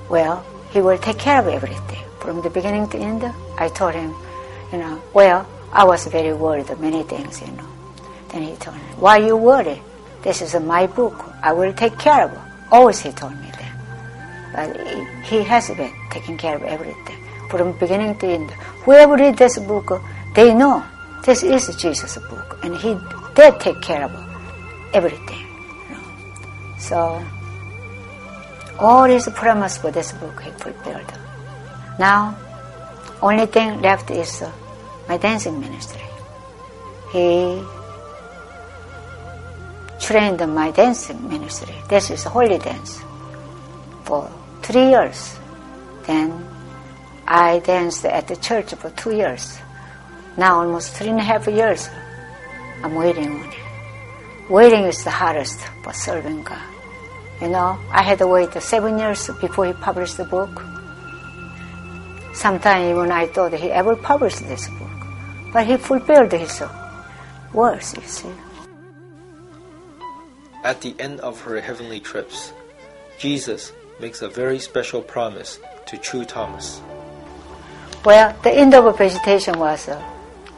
well, 0.09 0.45
he 0.71 0.79
will 0.79 0.97
take 0.97 1.19
care 1.19 1.39
of 1.39 1.47
everything 1.47 2.03
from 2.21 2.41
the 2.41 2.49
beginning 2.49 2.87
to 2.89 2.97
end. 2.97 3.21
I 3.57 3.67
told 3.67 3.95
him, 3.95 4.15
you 4.71 4.77
know, 4.77 5.03
well, 5.13 5.45
I 5.73 5.83
was 5.83 6.07
very 6.07 6.31
worried 6.33 6.69
of 6.69 6.79
many 6.79 7.03
things, 7.03 7.41
you 7.41 7.51
know. 7.51 7.67
Then 8.29 8.43
he 8.43 8.55
told 8.55 8.77
me, 8.77 8.83
why 8.97 9.17
you 9.17 9.35
worry? 9.35 9.81
This 10.21 10.41
is 10.41 10.55
my 10.61 10.87
book. 10.87 11.13
I 11.43 11.51
will 11.51 11.73
take 11.73 11.99
care 11.99 12.23
of 12.23 12.31
it. 12.31 12.39
Always 12.71 13.01
he 13.01 13.11
told 13.11 13.33
me 13.41 13.51
that. 13.51 13.75
But 14.55 15.25
he 15.25 15.43
has 15.43 15.67
been 15.67 15.91
taking 16.11 16.37
care 16.37 16.55
of 16.55 16.63
everything. 16.63 17.19
From 17.49 17.77
beginning 17.77 18.17
to 18.19 18.27
end. 18.27 18.51
Whoever 18.85 19.17
read 19.17 19.37
this 19.37 19.59
book, 19.59 20.01
they 20.33 20.53
know 20.53 20.81
this 21.25 21.43
is 21.43 21.75
Jesus' 21.75 22.17
book. 22.29 22.59
And 22.63 22.77
he 22.77 22.95
did 23.35 23.59
take 23.59 23.81
care 23.81 24.03
of 24.03 24.13
everything. 24.93 25.47
So, 26.77 27.23
all 28.79 29.05
his 29.05 29.29
promise 29.29 29.77
for 29.77 29.91
this 29.91 30.11
book 30.13 30.41
he 30.41 30.51
fulfilled. 30.51 31.11
Now, 31.99 32.37
only 33.21 33.45
thing 33.45 33.81
left 33.81 34.11
is 34.11 34.41
uh, 34.41 34.51
my 35.07 35.17
dancing 35.17 35.59
ministry. 35.59 36.01
He 37.11 37.63
trained 39.99 40.41
my 40.53 40.71
dancing 40.71 41.29
ministry. 41.29 41.73
This 41.87 42.09
is 42.09 42.23
holy 42.23 42.57
dance 42.57 43.01
for 44.03 44.29
three 44.61 44.89
years. 44.89 45.37
Then 46.05 46.45
I 47.25 47.59
danced 47.59 48.03
at 48.05 48.27
the 48.27 48.35
church 48.35 48.73
for 48.73 48.89
two 48.91 49.15
years. 49.15 49.57
Now 50.37 50.59
almost 50.59 50.93
three 50.95 51.09
and 51.09 51.19
a 51.19 51.23
half 51.23 51.47
years. 51.47 51.89
I'm 52.83 52.95
waiting 52.95 53.31
on 53.31 53.45
it. 53.45 53.55
Waiting 54.49 54.83
is 54.83 55.03
the 55.05 55.09
hardest 55.09 55.59
for 55.83 55.93
serving 55.93 56.43
God. 56.43 56.61
You 57.41 57.47
know, 57.47 57.79
I 57.89 58.03
had 58.03 58.19
to 58.19 58.27
wait 58.27 58.51
seven 58.61 58.99
years 58.99 59.29
before 59.39 59.65
he 59.65 59.73
published 59.73 60.17
the 60.17 60.25
book. 60.25 60.61
Sometimes 62.33 62.89
even 62.89 63.11
I 63.11 63.27
thought 63.27 63.53
he 63.53 63.71
ever 63.71 63.95
published 63.95 64.45
this 64.47 64.67
book. 64.67 64.91
But 65.53 65.65
he 65.65 65.77
fulfilled 65.77 66.31
his 66.33 66.61
words, 67.53 67.93
you 67.95 68.01
see. 68.03 68.33
At 70.63 70.81
the 70.81 70.95
end 70.99 71.21
of 71.21 71.39
her 71.41 71.61
heavenly 71.61 71.99
trips, 71.99 72.51
Jesus 73.17 73.71
makes 73.99 74.21
a 74.21 74.29
very 74.29 74.59
special 74.59 75.01
promise 75.01 75.59
to 75.85 75.97
Choo 75.97 76.25
Thomas. 76.25 76.81
Well, 78.03 78.35
the 78.43 78.51
end 78.51 78.73
of 78.73 78.97
vegetation 78.97 79.57
was 79.57 79.87
uh, 79.87 80.01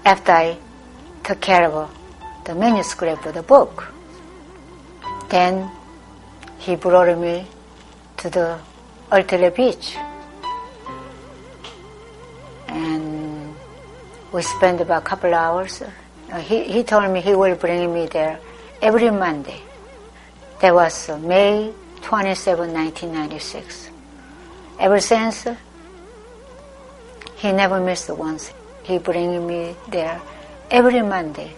after 0.03 0.31
I 0.31 0.57
took 1.23 1.41
care 1.41 1.67
of 1.67 1.75
uh, 1.75 1.87
the 2.45 2.53
manuscript 2.53 3.25
of 3.25 3.33
the 3.33 3.41
book. 3.41 3.91
Then 5.29 5.69
he 6.59 6.75
brought 6.75 7.17
me 7.17 7.47
to 8.17 8.29
the 8.29 8.59
Ultele 9.11 9.53
beach. 9.55 9.97
And 12.67 13.55
we 14.31 14.41
spent 14.43 14.79
about 14.79 15.01
a 15.01 15.05
couple 15.05 15.33
hours. 15.33 15.81
Uh, 16.31 16.39
he, 16.39 16.63
he 16.63 16.83
told 16.83 17.11
me 17.11 17.19
he 17.21 17.35
will 17.35 17.55
bring 17.55 17.91
me 17.91 18.05
there 18.05 18.39
every 18.79 19.09
Monday. 19.09 19.61
That 20.61 20.73
was 20.73 21.09
May 21.19 21.73
27, 22.01 22.71
1996. 22.71 23.89
Ever 24.79 24.99
since, 24.99 25.47
he 27.37 27.51
never 27.51 27.79
missed 27.79 28.09
once. 28.11 28.53
He 28.83 28.99
bring 28.99 29.47
me 29.47 29.75
there 29.89 30.21
every 30.69 31.01
Monday 31.01 31.55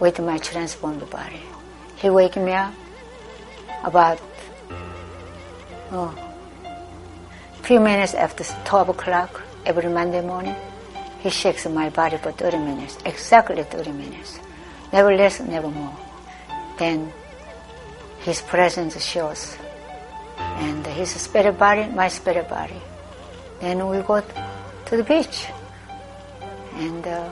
with 0.00 0.18
my 0.20 0.38
transformed 0.38 1.08
body. 1.10 1.40
He 1.96 2.10
wake 2.10 2.36
me 2.36 2.52
up 2.52 2.74
about 3.84 4.20
oh, 5.92 6.14
few 7.62 7.80
minutes 7.80 8.14
after 8.14 8.44
12 8.64 8.88
o'clock 8.90 9.42
every 9.64 9.88
Monday 9.88 10.20
morning. 10.20 10.54
He 11.20 11.30
shakes 11.30 11.66
my 11.66 11.88
body 11.88 12.18
for 12.18 12.32
30 12.32 12.58
minutes, 12.58 12.98
exactly 13.06 13.62
30 13.62 13.92
minutes. 13.92 14.38
Never 14.92 15.16
less, 15.16 15.40
never 15.40 15.68
more. 15.68 15.96
Then 16.78 17.12
his 18.20 18.42
presence 18.42 19.02
shows. 19.02 19.56
And 20.38 20.86
his 20.86 21.10
spirit 21.10 21.58
body, 21.58 21.88
my 21.88 22.08
spirit 22.08 22.48
body. 22.48 22.80
Then 23.60 23.88
we 23.88 24.00
go 24.02 24.20
to 24.20 24.96
the 24.96 25.04
beach. 25.04 25.46
And 26.74 27.06
uh, 27.06 27.30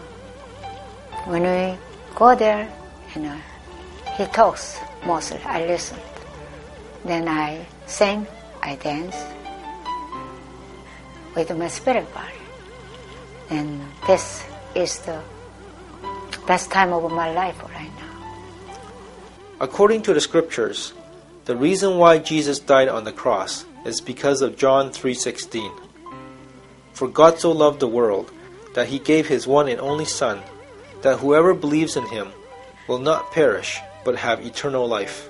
when 1.27 1.43
we 1.43 1.79
go 2.15 2.35
there, 2.35 2.69
you 3.15 3.23
know, 3.23 3.39
he 4.17 4.27
talks 4.27 4.79
mostly. 5.05 5.41
I 5.45 5.67
listen. 5.67 5.99
Then 7.05 7.29
I 7.29 7.67
sing, 7.87 8.27
I 8.63 8.77
dance 8.77 9.17
with 11.35 11.57
my 11.57 11.69
spirit 11.69 12.13
body. 12.15 12.35
And 13.51 13.81
this 14.07 14.45
is 14.75 14.99
the 15.01 15.21
best 16.47 16.71
time 16.71 16.93
of 16.93 17.11
my 17.11 17.33
life 17.33 17.61
right 17.63 17.91
now. 17.97 18.79
According 19.61 20.03
to 20.03 20.15
the 20.15 20.21
scriptures, 20.21 20.93
the 21.45 21.57
reason 21.57 21.99
why 21.99 22.19
Jesus 22.19 22.59
died 22.59 22.89
on 22.89 23.05
the 23.05 23.13
cross 23.13 23.65
is 23.85 24.01
because 24.01 24.43
of 24.43 24.57
John 24.57 24.91
3:16. 24.91 25.73
For 26.93 27.09
God 27.09 27.41
so 27.41 27.51
loved 27.51 27.81
the 27.81 27.89
world 27.89 28.31
that 28.75 28.89
he 28.89 28.99
gave 28.99 29.27
his 29.27 29.47
one 29.47 29.69
and 29.69 29.81
only 29.81 30.05
son 30.05 30.43
that 31.03 31.19
whoever 31.19 31.53
believes 31.55 31.97
in 31.97 32.07
him 32.07 32.33
will 32.89 32.99
not 32.99 33.33
perish 33.33 33.81
but 34.05 34.17
have 34.17 34.45
eternal 34.45 34.89
life. 34.89 35.29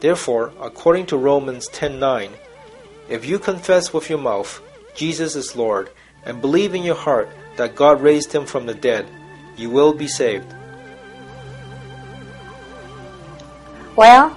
Therefore, 0.00 0.52
according 0.60 1.06
to 1.06 1.16
Romans 1.16 1.68
10:9, 1.68 2.32
if 3.08 3.24
you 3.24 3.38
confess 3.38 3.92
with 3.92 4.08
your 4.08 4.18
mouth 4.18 4.60
Jesus 4.94 5.36
is 5.36 5.56
Lord 5.56 5.90
and 6.24 6.40
believe 6.40 6.74
in 6.74 6.82
your 6.82 6.96
heart 6.96 7.28
that 7.56 7.76
God 7.76 8.00
raised 8.00 8.32
him 8.32 8.44
from 8.46 8.66
the 8.66 8.74
dead, 8.74 9.06
you 9.56 9.70
will 9.70 9.92
be 9.92 10.08
saved. 10.08 10.46
Well, 13.96 14.36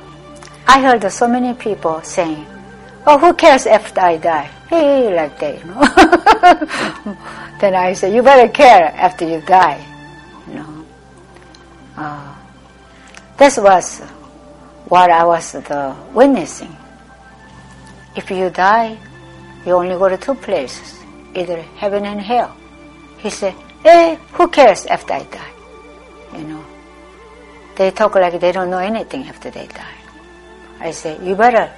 I 0.68 0.82
heard 0.82 1.04
so 1.12 1.28
many 1.28 1.54
people 1.54 2.02
saying, 2.04 2.46
"Oh, 3.08 3.18
who 3.18 3.34
cares 3.34 3.66
after 3.68 4.02
I 4.02 4.18
die?" 4.18 4.50
Hey, 4.68 5.14
like 5.14 5.40
that, 5.40 5.60
you 5.60 5.66
know. 5.68 5.84
then 7.62 7.76
I 7.76 7.94
said, 7.94 8.14
"You 8.14 8.22
better 8.24 8.52
care 8.52 8.92
after 8.96 9.28
you 9.28 9.42
die." 9.42 9.93
Know. 10.48 10.86
Uh, 11.96 12.36
this 13.38 13.58
was 13.58 14.00
what 14.90 15.10
I 15.10 15.24
was 15.24 15.52
the 15.54 15.96
witnessing. 16.14 16.76
If 18.16 18.30
you 18.30 18.50
die, 18.50 18.98
you 19.66 19.74
only 19.74 19.96
go 19.96 20.10
to 20.10 20.18
two 20.18 20.36
places, 20.36 21.00
either 21.34 21.62
heaven 21.78 22.06
and 22.06 22.22
hell. 22.22 22.56
He 23.20 23.30
said, 23.30 23.56
"Eh, 23.86 24.16
who 24.34 24.48
cares 24.50 24.86
after 24.86 25.14
I 25.14 25.24
die?" 25.24 25.54
You 26.38 26.44
know. 26.44 26.66
They 27.76 27.90
talk 27.90 28.14
like 28.16 28.40
they 28.40 28.52
don't 28.52 28.70
know 28.70 28.78
anything 28.78 29.24
after 29.24 29.50
they 29.50 29.66
die. 29.68 29.98
I 30.80 30.92
say, 30.92 31.18
you 31.26 31.36
better 31.36 31.72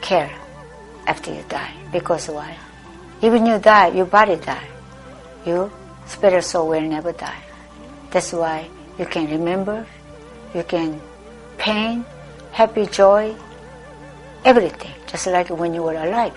care 0.00 0.30
after 1.06 1.34
you 1.34 1.42
die. 1.48 1.72
Because 1.90 2.28
why? 2.28 2.56
Even 3.22 3.46
you 3.46 3.58
die, 3.58 3.88
your 3.88 4.06
body 4.06 4.36
die. 4.36 4.68
Your 5.44 5.72
spirit 6.06 6.44
soul 6.44 6.68
will 6.68 6.82
never 6.82 7.12
die. 7.12 7.42
That's 8.10 8.32
why 8.32 8.68
you 8.98 9.06
can 9.06 9.30
remember, 9.30 9.86
you 10.54 10.62
can 10.62 11.00
pain, 11.58 12.04
happy, 12.52 12.86
joy, 12.86 13.34
everything, 14.44 14.92
just 15.06 15.26
like 15.26 15.50
when 15.50 15.74
you 15.74 15.82
were 15.82 15.96
alive. 15.96 16.36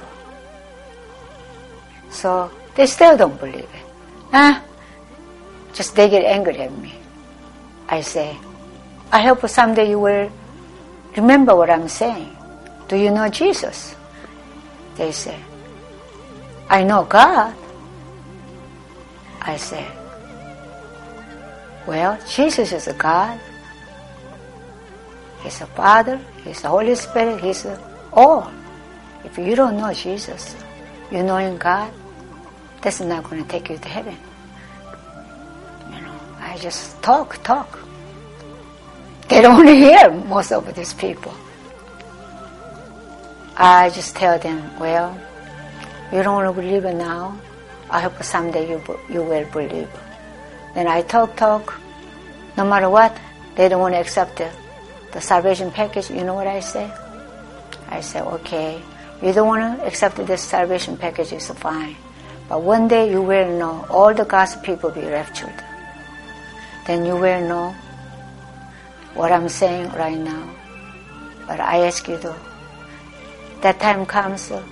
So 2.09 2.51
they 2.75 2.85
still 2.85 3.15
don't 3.15 3.39
believe 3.39 3.69
it. 3.69 3.85
Ah, 4.33 4.63
just 5.73 5.95
they 5.95 6.09
get 6.09 6.25
angry 6.25 6.57
at 6.57 6.71
me. 6.77 6.93
I 7.87 8.01
say, 8.01 8.37
I 9.11 9.21
hope 9.21 9.47
someday 9.47 9.89
you 9.89 9.99
will 9.99 10.29
remember 11.15 11.55
what 11.55 11.69
I'm 11.69 11.87
saying. 11.87 12.35
Do 12.87 12.97
you 12.97 13.11
know 13.11 13.29
Jesus? 13.29 13.95
They 14.95 15.11
say, 15.11 15.37
I 16.69 16.83
know 16.83 17.05
God. 17.05 17.55
I 19.41 19.57
say, 19.57 19.87
well, 21.89 22.19
Jesus 22.29 22.71
is 22.71 22.85
a 22.85 22.93
God. 22.93 23.39
He's 25.41 25.59
a 25.59 25.65
Father. 25.65 26.21
He's 26.43 26.61
the 26.61 26.69
Holy 26.69 26.93
Spirit. 26.93 27.41
He's 27.41 27.65
all. 28.13 28.51
If 29.25 29.39
you 29.39 29.55
don't 29.55 29.75
know 29.75 29.91
Jesus, 29.91 30.55
you 31.09 31.23
knowing 31.23 31.57
God, 31.57 31.91
that's 32.83 33.01
not 33.01 33.23
going 33.23 33.41
to 33.41 33.49
take 33.49 33.69
you 33.69 33.77
to 33.79 33.89
heaven. 33.89 34.15
You 35.89 36.01
know, 36.01 36.13
I 36.37 36.59
just 36.61 37.01
talk, 37.01 37.41
talk. 37.41 37.79
They 39.27 39.41
don't 39.41 39.65
hear 39.83 40.11
most 40.29 40.51
of 40.51 40.69
these 40.75 40.93
people. 40.93 41.33
I 43.57 43.89
just 43.89 44.15
tell 44.15 44.37
them, 44.37 44.61
well, 44.79 45.19
you 46.13 46.21
don't 46.21 46.35
want 46.35 46.55
to 46.55 46.61
believe 46.61 46.83
now. 46.83 47.35
I 47.89 48.01
hope 48.01 48.21
someday 48.21 48.69
you 48.69 48.77
you 49.09 49.23
will 49.23 49.45
believe. 49.49 49.89
Then 50.73 50.87
I 50.87 51.01
talk, 51.01 51.35
talk. 51.35 51.73
No 52.57 52.65
matter 52.65 52.89
what, 52.89 53.17
they 53.55 53.69
don't 53.69 53.81
want 53.81 53.93
to 53.93 53.99
accept 53.99 54.37
the, 54.37 54.51
the 55.11 55.21
salvation 55.21 55.71
package. 55.71 56.09
You 56.09 56.23
know 56.23 56.35
what 56.35 56.47
I 56.47 56.59
say? 56.59 56.91
I 57.89 58.01
say, 58.01 58.21
okay, 58.21 58.81
you 59.21 59.33
don't 59.33 59.47
want 59.47 59.79
to 59.79 59.85
accept 59.85 60.15
this 60.25 60.41
salvation 60.41 60.95
package. 60.95 61.33
It's 61.33 61.49
fine, 61.49 61.95
but 62.47 62.61
one 62.61 62.87
day 62.87 63.09
you 63.09 63.21
will 63.21 63.57
know 63.57 63.85
all 63.89 64.13
the 64.13 64.25
God's 64.25 64.55
people 64.57 64.91
be 64.91 65.01
raptured. 65.01 65.63
Then 66.85 67.05
you 67.05 67.17
will 67.17 67.41
know 67.47 67.75
what 69.13 69.31
I'm 69.31 69.49
saying 69.49 69.91
right 69.93 70.17
now. 70.17 70.55
But 71.47 71.59
I 71.59 71.87
ask 71.87 72.07
you 72.07 72.17
to, 72.19 72.35
that 73.61 73.79
time 73.79 74.05
comes, 74.05 74.51
uh, 74.51 74.63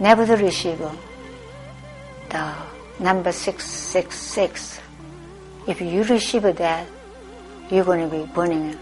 never 0.00 0.26
to 0.26 0.36
receive 0.36 0.80
uh, 0.80 0.92
the 2.30 2.75
number 2.98 3.32
666. 3.32 4.80
If 5.66 5.80
you 5.80 6.02
receive 6.04 6.42
that, 6.42 6.86
you're 7.70 7.84
going 7.84 8.08
to 8.08 8.16
be 8.16 8.24
burning 8.32 8.78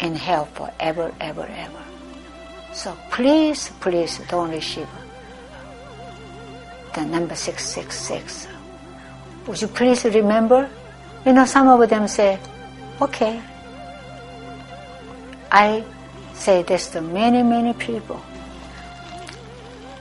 in 0.00 0.14
hell 0.14 0.46
forever, 0.46 1.12
ever, 1.20 1.46
ever. 1.46 1.84
So 2.72 2.96
please, 3.10 3.70
please 3.80 4.20
don't 4.28 4.50
receive 4.50 4.88
the 6.94 7.04
number 7.04 7.34
666. 7.34 8.48
Would 9.46 9.60
you 9.60 9.68
please 9.68 10.04
remember? 10.04 10.70
You 11.26 11.32
know, 11.32 11.44
some 11.44 11.68
of 11.68 11.88
them 11.88 12.08
say, 12.08 12.38
okay. 13.00 13.40
I 15.50 15.84
say 16.34 16.62
this 16.62 16.90
to 16.90 17.00
many, 17.00 17.42
many 17.42 17.72
people. 17.74 18.20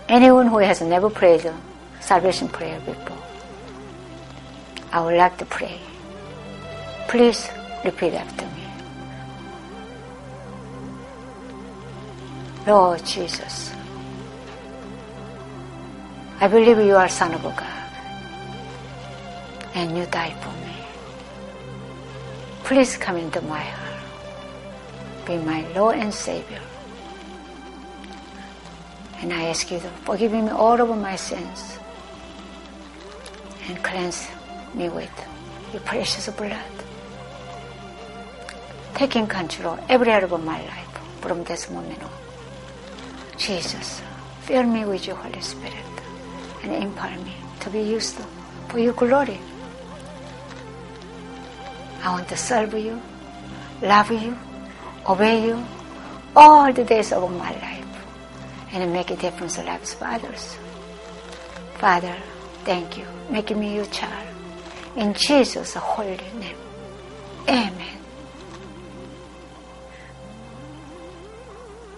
Anyone 0.07 0.47
who 0.47 0.57
has 0.57 0.81
never 0.81 1.09
prayed 1.09 1.45
a 1.45 1.55
salvation 2.01 2.49
prayer 2.49 2.79
before, 2.81 3.17
I 4.93 5.01
would 5.01 5.17
like 5.17 5.39
to 5.39 5.45
pray. 5.45 5.79
Please 7.07 7.49
repeat 7.83 8.13
after 8.13 8.45
me. 8.45 8.65
Lord 12.67 13.03
Jesus, 13.03 13.73
I 16.39 16.47
believe 16.47 16.77
you 16.77 16.95
are 16.95 17.09
Son 17.09 17.33
of 17.33 17.41
God 17.41 17.89
and 19.73 19.97
you 19.97 20.05
died 20.05 20.37
for 20.43 20.53
me. 20.61 20.77
Please 22.63 22.95
come 22.95 23.17
into 23.17 23.41
my 23.41 23.61
heart. 23.61 24.05
Be 25.25 25.37
my 25.39 25.65
Lord 25.73 25.97
and 25.97 26.13
Savior. 26.13 26.61
And 29.17 29.33
I 29.33 29.45
ask 29.45 29.71
you 29.71 29.79
to 29.79 29.89
forgive 30.05 30.33
me 30.33 30.47
all 30.49 30.79
of 30.79 30.95
my 30.95 31.15
sins 31.15 31.79
and 33.67 33.81
cleanse 33.81 34.29
me 34.75 34.89
with 34.89 35.11
your 35.71 35.81
precious 35.81 36.29
blood. 36.29 36.75
Taking 38.95 39.27
control 39.27 39.77
every 39.89 40.11
area 40.11 40.27
of 40.27 40.43
my 40.43 40.61
life 40.61 40.99
from 41.21 41.43
this 41.43 41.69
moment 41.69 42.01
on. 42.03 42.11
Jesus, 43.37 44.01
fill 44.41 44.63
me 44.63 44.85
with 44.85 45.07
your 45.07 45.15
Holy 45.15 45.41
Spirit 45.41 45.73
and 46.63 46.71
empower 46.73 47.17
me 47.23 47.35
to 47.61 47.69
be 47.69 47.81
used 47.81 48.17
for 48.69 48.79
your 48.79 48.93
glory. 48.93 49.39
I 52.03 52.11
want 52.11 52.27
to 52.29 52.37
serve 52.37 52.73
you, 52.73 53.01
love 53.81 54.11
you, 54.11 54.37
obey 55.07 55.47
you 55.47 55.63
all 56.35 56.71
the 56.73 56.83
days 56.83 57.11
of 57.11 57.31
my 57.31 57.51
life 57.51 57.83
and 58.71 58.91
make 58.91 59.11
a 59.11 59.15
difference 59.15 59.57
in 59.57 59.65
the 59.65 59.71
lives 59.71 59.93
of 59.93 60.03
others. 60.03 60.57
Father, 61.75 62.15
thank 62.65 62.97
you, 62.97 63.05
making 63.29 63.59
me 63.59 63.75
your 63.75 63.85
child. 63.85 64.32
In 64.95 65.13
Jesus' 65.13 65.73
holy 65.73 66.17
name. 66.37 66.55
Amen. 67.47 67.97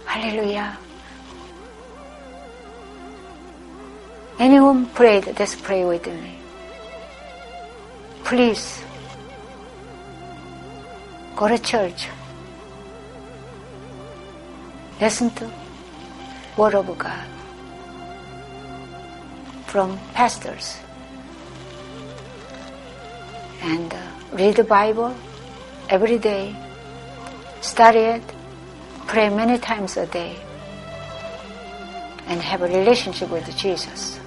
Hallelujah. 0.04 0.78
Anyone 4.38 4.86
prayed 4.86 5.24
this 5.24 5.54
prayer 5.54 5.86
with 5.86 6.06
me? 6.06 6.38
Please 8.24 8.82
go 11.36 11.48
to 11.48 11.58
church. 11.58 12.08
Listen 15.00 15.30
to 15.30 15.50
Word 16.56 16.74
of 16.74 16.98
God 16.98 17.28
from 19.66 19.98
pastors 20.14 20.78
and 23.62 23.92
uh, 23.92 24.02
read 24.32 24.56
the 24.56 24.64
Bible 24.64 25.14
every 25.88 26.18
day, 26.18 26.54
study 27.60 27.98
it, 27.98 28.22
pray 29.06 29.28
many 29.28 29.58
times 29.58 29.96
a 29.96 30.06
day, 30.06 30.36
and 32.26 32.40
have 32.40 32.62
a 32.62 32.68
relationship 32.68 33.30
with 33.30 33.56
Jesus. 33.56 34.18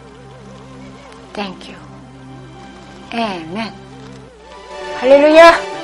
Thank 1.33 1.69
you. 1.69 1.75
Amen. 3.13 3.73
Hallelujah. 4.99 5.79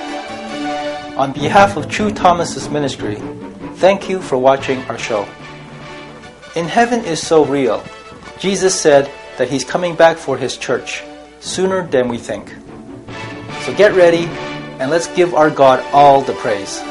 On 1.18 1.32
behalf 1.32 1.78
of 1.78 1.89
Choo 1.89 2.12
Thomas's 2.12 2.70
ministry, 2.70 3.16
thank 3.76 4.10
you 4.10 4.22
for 4.22 4.38
watching 4.38 4.84
our 4.84 4.98
show. 4.98 5.28
In 6.56 6.66
heaven 6.66 7.04
is 7.06 7.26
so 7.26 7.46
real. 7.46 7.84
Jesus 8.39 8.80
said 8.80 9.10
that 9.38 9.50
he's 9.50 9.64
coming 9.64 9.96
back 9.96 10.18
for 10.18 10.38
his 10.38 10.58
church 10.58 11.04
sooner 11.39 11.88
than 11.88 12.08
we 12.10 12.18
think. 12.18 12.54
So 13.66 13.74
get 13.74 13.95
ready 13.95 14.26
and 14.78 14.91
let's 14.91 15.07
give 15.16 15.34
our 15.34 15.49
God 15.49 15.84
all 15.91 16.22
the 16.22 16.34
praise. 16.34 16.84